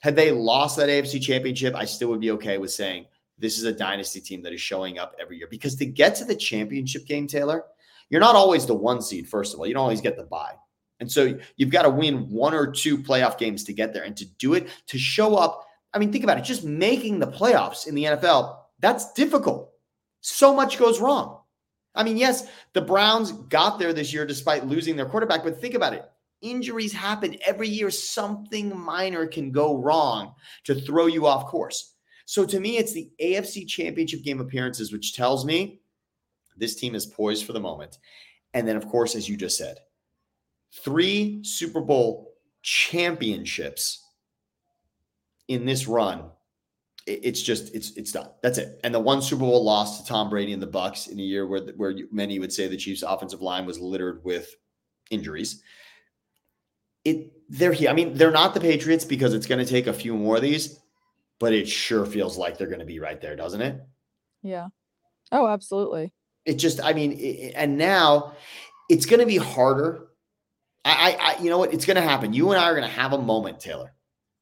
Had 0.00 0.16
they 0.16 0.32
lost 0.32 0.78
that 0.78 0.88
AFC 0.88 1.20
Championship, 1.20 1.74
I 1.74 1.84
still 1.84 2.08
would 2.08 2.20
be 2.20 2.30
okay 2.32 2.58
with 2.58 2.72
saying 2.72 3.06
this 3.38 3.58
is 3.58 3.64
a 3.64 3.72
dynasty 3.72 4.20
team 4.20 4.42
that 4.42 4.52
is 4.52 4.60
showing 4.60 4.98
up 4.98 5.14
every 5.20 5.36
year. 5.36 5.48
Because 5.50 5.76
to 5.76 5.86
get 5.86 6.14
to 6.16 6.24
the 6.24 6.34
championship 6.34 7.06
game, 7.06 7.26
Taylor, 7.26 7.64
you're 8.08 8.20
not 8.20 8.34
always 8.34 8.66
the 8.66 8.74
one 8.74 9.02
seed, 9.02 9.28
first 9.28 9.52
of 9.52 9.60
all. 9.60 9.66
You 9.66 9.74
don't 9.74 9.82
always 9.82 10.00
get 10.00 10.16
the 10.16 10.24
bye. 10.24 10.54
And 11.02 11.10
so 11.10 11.36
you've 11.56 11.70
got 11.70 11.82
to 11.82 11.90
win 11.90 12.30
one 12.30 12.54
or 12.54 12.70
two 12.70 12.96
playoff 12.96 13.36
games 13.36 13.64
to 13.64 13.72
get 13.72 13.92
there. 13.92 14.04
And 14.04 14.16
to 14.16 14.24
do 14.24 14.54
it, 14.54 14.68
to 14.86 14.98
show 14.98 15.34
up, 15.34 15.66
I 15.92 15.98
mean, 15.98 16.12
think 16.12 16.22
about 16.22 16.38
it, 16.38 16.44
just 16.44 16.62
making 16.62 17.18
the 17.18 17.26
playoffs 17.26 17.88
in 17.88 17.96
the 17.96 18.04
NFL, 18.04 18.56
that's 18.78 19.12
difficult. 19.14 19.72
So 20.20 20.54
much 20.54 20.78
goes 20.78 21.00
wrong. 21.00 21.40
I 21.96 22.04
mean, 22.04 22.16
yes, 22.16 22.46
the 22.72 22.82
Browns 22.82 23.32
got 23.32 23.80
there 23.80 23.92
this 23.92 24.12
year 24.14 24.24
despite 24.24 24.68
losing 24.68 24.94
their 24.94 25.06
quarterback, 25.06 25.42
but 25.42 25.60
think 25.60 25.74
about 25.74 25.92
it. 25.92 26.08
Injuries 26.40 26.92
happen 26.92 27.36
every 27.44 27.68
year. 27.68 27.90
Something 27.90 28.78
minor 28.78 29.26
can 29.26 29.50
go 29.50 29.78
wrong 29.78 30.36
to 30.66 30.76
throw 30.76 31.06
you 31.06 31.26
off 31.26 31.46
course. 31.46 31.96
So 32.26 32.46
to 32.46 32.60
me, 32.60 32.78
it's 32.78 32.92
the 32.92 33.10
AFC 33.20 33.66
championship 33.66 34.22
game 34.22 34.40
appearances, 34.40 34.92
which 34.92 35.14
tells 35.16 35.44
me 35.44 35.80
this 36.56 36.76
team 36.76 36.94
is 36.94 37.06
poised 37.06 37.44
for 37.44 37.54
the 37.54 37.60
moment. 37.60 37.98
And 38.54 38.68
then, 38.68 38.76
of 38.76 38.86
course, 38.86 39.16
as 39.16 39.28
you 39.28 39.36
just 39.36 39.58
said, 39.58 39.78
three 40.72 41.42
Super 41.44 41.80
Bowl 41.80 42.34
championships 42.62 44.06
in 45.48 45.66
this 45.66 45.86
run. 45.86 46.24
It's 47.06 47.42
just 47.42 47.74
it's 47.74 47.90
it's 47.96 48.12
done. 48.12 48.28
That's 48.42 48.58
it. 48.58 48.80
And 48.84 48.94
the 48.94 49.00
one 49.00 49.22
Super 49.22 49.40
Bowl 49.40 49.64
loss 49.64 50.00
to 50.00 50.06
Tom 50.06 50.30
Brady 50.30 50.52
and 50.52 50.62
the 50.62 50.68
Bucs 50.68 51.10
in 51.10 51.18
a 51.18 51.22
year 51.22 51.46
where 51.46 51.62
where 51.76 51.94
many 52.12 52.38
would 52.38 52.52
say 52.52 52.68
the 52.68 52.76
Chiefs' 52.76 53.02
offensive 53.02 53.42
line 53.42 53.66
was 53.66 53.80
littered 53.80 54.24
with 54.24 54.54
injuries. 55.10 55.62
It 57.04 57.32
they're 57.48 57.72
here. 57.72 57.90
I 57.90 57.92
mean, 57.92 58.14
they're 58.14 58.30
not 58.30 58.54
the 58.54 58.60
Patriots 58.60 59.04
because 59.04 59.34
it's 59.34 59.46
going 59.46 59.64
to 59.64 59.70
take 59.70 59.88
a 59.88 59.92
few 59.92 60.14
more 60.14 60.36
of 60.36 60.42
these, 60.42 60.78
but 61.40 61.52
it 61.52 61.68
sure 61.68 62.06
feels 62.06 62.38
like 62.38 62.56
they're 62.56 62.68
going 62.68 62.78
to 62.78 62.86
be 62.86 63.00
right 63.00 63.20
there, 63.20 63.34
doesn't 63.34 63.60
it? 63.60 63.82
Yeah. 64.42 64.68
Oh, 65.32 65.48
absolutely. 65.48 66.12
It 66.44 66.54
just, 66.54 66.82
I 66.82 66.92
mean, 66.92 67.12
it, 67.12 67.52
and 67.56 67.76
now 67.76 68.34
it's 68.88 69.06
going 69.06 69.20
to 69.20 69.26
be 69.26 69.36
harder 69.36 70.08
I, 70.84 71.16
I, 71.20 71.42
you 71.42 71.48
know 71.48 71.58
what? 71.58 71.72
It's 71.72 71.86
going 71.86 71.96
to 71.96 72.02
happen. 72.02 72.32
You 72.32 72.50
and 72.50 72.60
I 72.60 72.64
are 72.64 72.74
going 72.74 72.88
to 72.88 72.94
have 72.94 73.12
a 73.12 73.18
moment, 73.18 73.60
Taylor, 73.60 73.94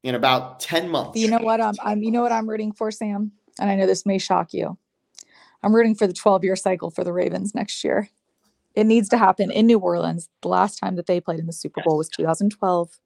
in 0.02 0.14
about 0.14 0.60
10 0.60 0.88
months. 0.88 1.18
You 1.18 1.28
know 1.28 1.38
what? 1.38 1.60
I'm, 1.60 1.74
I'm, 1.82 2.02
you 2.02 2.10
know 2.10 2.22
what 2.22 2.32
I'm 2.32 2.48
rooting 2.48 2.72
for, 2.72 2.90
Sam? 2.90 3.32
And 3.58 3.68
I 3.68 3.76
know 3.76 3.86
this 3.86 4.06
may 4.06 4.18
shock 4.18 4.54
you. 4.54 4.78
I'm 5.62 5.74
rooting 5.74 5.94
for 5.94 6.06
the 6.06 6.14
12 6.14 6.44
year 6.44 6.56
cycle 6.56 6.90
for 6.90 7.04
the 7.04 7.12
Ravens 7.12 7.54
next 7.54 7.84
year. 7.84 8.08
It 8.74 8.86
needs 8.86 9.08
to 9.10 9.18
happen 9.18 9.50
in 9.50 9.66
New 9.66 9.78
Orleans. 9.78 10.28
The 10.42 10.48
last 10.48 10.78
time 10.78 10.96
that 10.96 11.06
they 11.06 11.20
played 11.20 11.40
in 11.40 11.46
the 11.46 11.52
Super 11.52 11.82
Bowl 11.84 11.98
was 11.98 12.08
2012. 12.08 13.00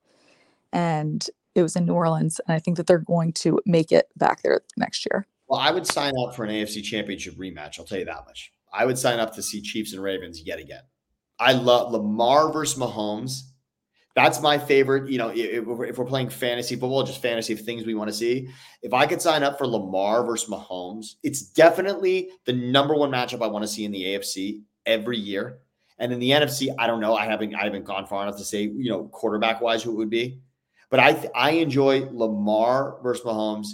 And 0.73 1.27
it 1.55 1.62
was 1.62 1.75
in 1.75 1.87
New 1.87 1.94
Orleans. 1.94 2.40
And 2.47 2.55
I 2.55 2.59
think 2.59 2.77
that 2.77 2.87
they're 2.87 2.99
going 2.99 3.33
to 3.35 3.59
make 3.66 3.90
it 3.90 4.09
back 4.16 4.42
there 4.42 4.61
next 4.77 5.07
year. 5.11 5.27
Well, 5.49 5.61
I 5.61 5.70
would 5.70 5.87
sign 5.87 6.12
up 6.23 6.37
for 6.37 6.44
an 6.44 6.51
AFC 6.51 6.83
championship 6.85 7.35
rematch. 7.35 7.79
I'll 7.79 7.85
tell 7.85 7.99
you 7.99 8.05
that 8.05 8.25
much. 8.27 8.53
I 8.73 8.85
would 8.87 8.99
sign 8.99 9.20
up 9.20 9.35
to 9.35 9.42
see 9.42 9.61
Chiefs 9.61 9.92
and 9.92 10.03
Ravens 10.03 10.42
yet 10.42 10.59
again. 10.59 10.83
I 11.38 11.53
love 11.53 11.92
Lamar 11.92 12.53
versus 12.53 12.79
Mahomes. 12.79 13.42
That's 14.14 14.40
my 14.40 14.59
favorite. 14.59 15.11
You 15.11 15.18
know, 15.18 15.31
if, 15.31 15.66
if 15.88 15.99
we're 15.99 16.05
playing 16.05 16.29
fantasy 16.29 16.77
football, 16.77 17.03
just 17.03 17.20
fantasy 17.20 17.53
of 17.53 17.61
things 17.61 17.85
we 17.85 17.94
want 17.94 18.09
to 18.09 18.14
see. 18.14 18.49
If 18.83 18.94
I 18.94 19.07
could 19.07 19.20
sign 19.20 19.42
up 19.42 19.59
for 19.59 19.66
Lamar 19.66 20.25
versus 20.25 20.49
Mahomes, 20.49 21.14
it's 21.25 21.42
definitely 21.42 22.31
the 22.44 22.53
number 22.53 22.94
one 22.94 23.11
matchup 23.11 23.42
I 23.42 23.49
want 23.49 23.64
to 23.64 23.68
see 23.68 23.85
in 23.85 23.90
the 23.90 24.05
AFC 24.05 24.62
every 24.87 25.18
year. 25.18 25.59
And 25.99 26.12
in 26.12 26.20
the 26.20 26.31
NFC, 26.31 26.75
I 26.79 26.87
don't 26.87 27.01
know. 27.01 27.14
I 27.16 27.25
haven't 27.25 27.55
I 27.55 27.64
haven't 27.64 27.85
gone 27.85 28.07
far 28.07 28.23
enough 28.23 28.37
to 28.38 28.44
say 28.44 28.62
you 28.62 28.90
know 28.90 29.05
quarterback 29.05 29.61
wise 29.61 29.83
who 29.83 29.92
it 29.92 29.97
would 29.97 30.11
be, 30.11 30.40
but 30.90 31.01
I 31.01 31.31
I 31.35 31.51
enjoy 31.53 32.09
Lamar 32.12 32.99
versus 33.03 33.25
Mahomes 33.25 33.68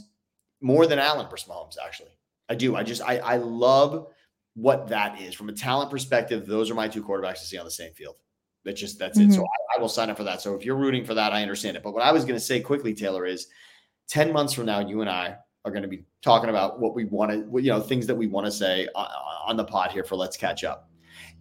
more 0.61 0.87
than 0.87 0.99
Allen 0.99 1.29
versus 1.31 1.49
Mahomes. 1.49 1.77
Actually, 1.83 2.11
I 2.49 2.55
do. 2.55 2.77
I 2.77 2.83
just 2.83 3.03
I 3.03 3.19
I 3.19 3.37
love 3.37 4.09
what 4.55 4.89
that 4.89 5.21
is 5.21 5.35
from 5.35 5.49
a 5.49 5.53
talent 5.53 5.91
perspective. 5.91 6.47
Those 6.47 6.71
are 6.71 6.75
my 6.75 6.89
two 6.89 7.03
quarterbacks 7.03 7.41
to 7.41 7.47
see 7.47 7.59
on 7.59 7.65
the 7.65 7.71
same 7.71 7.93
field. 7.93 8.17
That's 8.65 8.81
just 8.81 8.99
that's 8.99 9.19
mm-hmm. 9.19 9.31
it. 9.31 9.35
So 9.35 9.43
I, 9.43 9.79
I, 9.79 9.81
will 9.81 9.89
sign 9.89 10.11
up 10.11 10.17
for 10.17 10.25
that. 10.25 10.43
So 10.43 10.55
if 10.55 10.65
you're 10.65 10.77
rooting 10.77 11.05
for 11.05 11.15
that, 11.15 11.33
I 11.33 11.43
understand 11.43 11.77
it. 11.77 11.83
But 11.83 11.95
what 11.95 12.03
I 12.03 12.13
was 12.13 12.25
going 12.25 12.35
to 12.35 12.45
say 12.45 12.61
quickly, 12.61 12.95
Taylor, 12.95 13.25
is 13.25 13.47
ten 14.09 14.33
months 14.33 14.53
from 14.53 14.67
now, 14.67 14.81
you 14.81 15.01
and 15.01 15.09
I 15.09 15.37
are 15.65 15.71
going 15.71 15.83
to 15.83 15.89
be 15.89 16.05
talking 16.23 16.51
about 16.51 16.81
what 16.81 16.95
we 16.95 17.05
want 17.05 17.31
to, 17.31 17.63
you 17.63 17.71
know, 17.71 17.81
things 17.81 18.07
that 18.07 18.15
we 18.15 18.27
want 18.27 18.47
to 18.47 18.53
say 18.53 18.89
on, 18.95 19.09
on 19.47 19.57
the 19.57 19.65
pod 19.65 19.93
here 19.93 20.05
for 20.05 20.17
Let's 20.17 20.37
Catch 20.37 20.65
Up. 20.65 20.90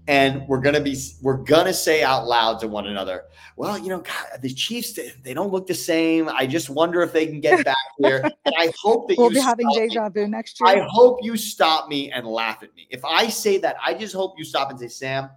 And 0.10 0.48
we're 0.48 0.60
gonna 0.60 0.82
be 0.82 0.98
we're 1.22 1.38
gonna 1.38 1.74
say 1.74 2.02
out 2.02 2.26
loud 2.26 2.60
to 2.62 2.68
one 2.68 2.88
another, 2.88 3.26
well, 3.56 3.78
you 3.78 3.90
know, 3.90 4.00
God, 4.00 4.42
the 4.42 4.52
Chiefs 4.52 4.98
they, 5.24 5.34
don't 5.36 5.52
look 5.52 5.68
the 5.68 5.76
same. 5.76 6.28
I 6.28 6.48
just 6.48 6.68
wonder 6.68 7.04
if 7.04 7.14
they 7.14 7.28
can 7.28 7.40
get 7.40 7.64
back 7.64 7.78
here. 8.00 8.24
And 8.24 8.56
I 8.58 8.74
hope 8.82 9.08
that 9.08 9.20
we'll 9.20 9.28
you 9.28 9.36
be 9.36 9.40
having 9.40 9.70
stop 9.70 9.82
me. 9.82 9.88
deja 9.88 10.10
vu 10.10 10.28
next 10.28 10.60
year. 10.60 10.70
I 10.70 10.88
hope 10.90 11.20
you 11.22 11.38
stop 11.38 11.90
me 11.90 12.12
and 12.12 12.26
laugh 12.26 12.64
at 12.64 12.74
me. 12.76 12.88
If 12.90 13.06
I 13.06 13.28
say 13.28 13.60
that, 13.60 13.76
I 13.86 13.94
just 13.94 14.16
hope 14.16 14.34
you 14.36 14.44
stop 14.44 14.72
and 14.72 14.80
say, 14.80 14.88
Sam, 14.88 15.30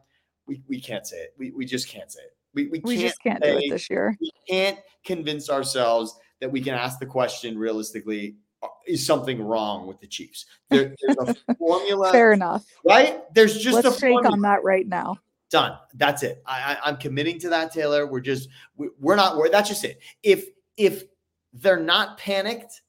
we, 0.47 0.63
we 0.67 0.81
can't 0.81 1.07
say 1.07 1.19
it. 1.19 1.35
We, 1.39 1.51
we 1.51 1.67
just 1.67 1.87
can't 1.87 2.11
say 2.11 2.21
it. 2.23 2.35
We, 2.55 2.69
we, 2.69 2.81
we 2.83 2.97
can't 2.97 3.09
just 3.09 3.23
can't 3.23 3.43
do 3.43 3.59
it 3.59 3.71
this 3.71 3.91
year. 3.91 4.17
we 4.21 4.33
can't 4.49 4.79
convince 5.05 5.51
ourselves 5.51 6.19
that 6.41 6.51
we 6.51 6.63
can 6.63 6.75
ask 6.75 6.99
the 6.99 7.07
question 7.07 7.59
realistically 7.59 8.37
Uh, 8.63 8.69
is 8.87 9.05
something 9.05 9.43
wrong 9.43 9.87
with 9.87 10.01
the 10.01 10.07
Chiefs? 10.07 10.47
There, 10.71 10.95
there's 11.03 11.17
a 11.19 11.55
formula, 11.59 12.13
Fair 12.13 12.33
enough. 12.33 12.65
right? 12.85 13.23
There's 13.35 13.59
just 13.59 13.83
Let's 13.83 13.97
a 13.97 14.01
shake 14.01 14.25
on 14.25 14.41
that 14.43 14.63
right 14.63 14.87
now. 14.87 15.19
Done. 15.51 15.77
That's 15.95 16.23
it. 16.23 16.43
I, 16.47 16.79
I, 16.83 16.89
I'm 16.89 16.97
committing 16.97 17.39
to 17.41 17.51
that, 17.51 17.73
Taylor. 17.73 18.07
We're 18.07 18.21
just 18.21 18.49
we, 18.77 18.89
we're 18.99 19.17
not 19.17 19.37
worried. 19.37 19.53
That's 19.53 19.69
just 19.69 19.85
it. 19.85 20.01
If 20.23 20.47
if 20.77 21.05
they're 21.53 21.81
not 21.81 22.17
panicked, 22.19 22.81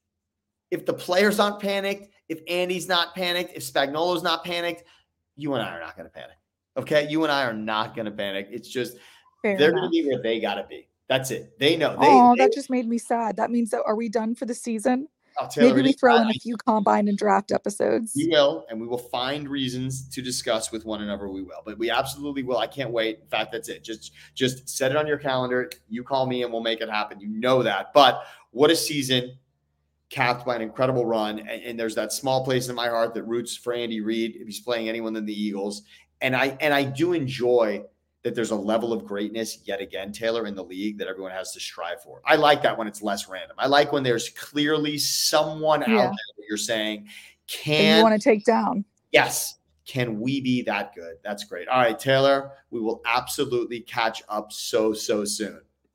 if 0.71 0.85
the 0.85 0.93
players 0.93 1.39
aren't 1.39 1.59
panicked, 1.59 2.09
if 2.29 2.39
Andy's 2.47 2.87
not 2.87 3.13
panicked, 3.15 3.51
if 3.55 3.63
Spagnuolo's 3.63 4.23
not 4.23 4.43
panicked, 4.43 4.83
you 5.35 5.53
and 5.53 5.63
I 5.63 5.75
are 5.75 5.79
not 5.79 5.97
going 5.97 6.07
to 6.07 6.13
panic. 6.13 6.37
Okay, 6.77 7.07
you 7.09 7.23
and 7.23 7.31
I 7.31 7.43
are 7.43 7.53
not 7.53 7.95
going 7.95 8.05
to 8.05 8.11
panic. 8.11 8.47
It's 8.51 8.69
just 8.69 8.97
Fair 9.41 9.57
they're 9.57 9.71
going 9.71 9.83
to 9.83 9.89
be 9.89 10.05
where 10.07 10.21
they 10.21 10.39
got 10.39 10.55
to 10.55 10.65
be. 10.67 10.87
That's 11.09 11.31
it. 11.31 11.59
They 11.59 11.75
know. 11.75 11.91
They, 11.91 12.07
Oh, 12.09 12.33
they 12.35 12.45
that 12.45 12.53
just 12.53 12.69
made 12.69 12.87
me 12.87 12.97
sad. 12.97 13.35
That 13.37 13.51
means 13.51 13.69
that 13.71 13.83
are 13.85 13.95
we 13.95 14.09
done 14.09 14.35
for 14.35 14.45
the 14.45 14.55
season? 14.55 15.07
Maybe 15.57 15.81
we 15.81 15.93
throw 15.93 16.17
in 16.17 16.29
a 16.29 16.33
few 16.33 16.55
combine 16.57 17.07
and 17.07 17.17
draft 17.17 17.51
episodes. 17.51 18.13
We 18.15 18.27
will, 18.27 18.65
and 18.69 18.79
we 18.79 18.87
will 18.87 18.97
find 18.97 19.47
reasons 19.47 20.07
to 20.09 20.21
discuss 20.21 20.71
with 20.71 20.85
one 20.85 21.01
another. 21.01 21.27
We 21.29 21.41
will, 21.41 21.61
but 21.65 21.77
we 21.77 21.89
absolutely 21.89 22.43
will. 22.43 22.57
I 22.57 22.67
can't 22.67 22.91
wait. 22.91 23.19
In 23.21 23.27
fact, 23.27 23.51
that's 23.51 23.69
it. 23.69 23.83
Just 23.83 24.13
just 24.35 24.69
set 24.69 24.91
it 24.91 24.97
on 24.97 25.07
your 25.07 25.17
calendar. 25.17 25.69
You 25.89 26.03
call 26.03 26.27
me, 26.27 26.43
and 26.43 26.51
we'll 26.51 26.61
make 26.61 26.81
it 26.81 26.89
happen. 26.89 27.19
You 27.19 27.29
know 27.29 27.63
that. 27.63 27.93
But 27.93 28.23
what 28.51 28.69
a 28.69 28.75
season, 28.75 29.37
capped 30.09 30.45
by 30.45 30.55
an 30.55 30.61
incredible 30.61 31.05
run. 31.05 31.39
And, 31.39 31.49
and 31.49 31.79
there's 31.79 31.95
that 31.95 32.13
small 32.13 32.45
place 32.45 32.69
in 32.69 32.75
my 32.75 32.87
heart 32.87 33.13
that 33.15 33.23
roots 33.23 33.57
for 33.57 33.73
Andy 33.73 34.01
Reid 34.01 34.35
if 34.35 34.45
he's 34.45 34.61
playing 34.61 34.87
anyone 34.87 35.13
than 35.13 35.25
the 35.25 35.33
Eagles. 35.33 35.83
And 36.21 36.35
I 36.35 36.55
and 36.61 36.73
I 36.73 36.83
do 36.83 37.13
enjoy 37.13 37.83
that 38.23 38.35
there's 38.35 38.51
a 38.51 38.55
level 38.55 38.93
of 38.93 39.05
greatness 39.05 39.59
yet 39.65 39.81
again, 39.81 40.11
Taylor, 40.11 40.47
in 40.47 40.55
the 40.55 40.63
league 40.63 40.97
that 40.97 41.07
everyone 41.07 41.31
has 41.31 41.51
to 41.51 41.59
strive 41.59 42.01
for. 42.01 42.21
I 42.25 42.35
like 42.35 42.63
that 42.63 42.77
when 42.77 42.87
it's 42.87 43.01
less 43.01 43.27
random. 43.27 43.57
I 43.59 43.67
like 43.67 43.91
when 43.91 44.01
there's 44.01 44.29
clearly 44.29 44.97
someone 44.97 45.83
out 45.83 45.87
there 45.87 46.07
that 46.07 46.45
you're 46.47 46.57
saying 46.57 47.07
can 47.47 47.97
you 47.97 48.03
want 48.03 48.19
to 48.19 48.23
take 48.23 48.45
down. 48.45 48.85
Yes. 49.11 49.59
Can 49.85 50.21
we 50.21 50.39
be 50.39 50.61
that 50.61 50.95
good? 50.95 51.15
That's 51.23 51.43
great. 51.43 51.67
All 51.67 51.81
right, 51.81 51.99
Taylor, 51.99 52.51
we 52.71 52.79
will 52.79 53.01
absolutely 53.05 53.81
catch 53.81 54.23
up 54.29 54.51
so, 54.53 54.93
so 54.93 55.25
soon. 55.25 55.59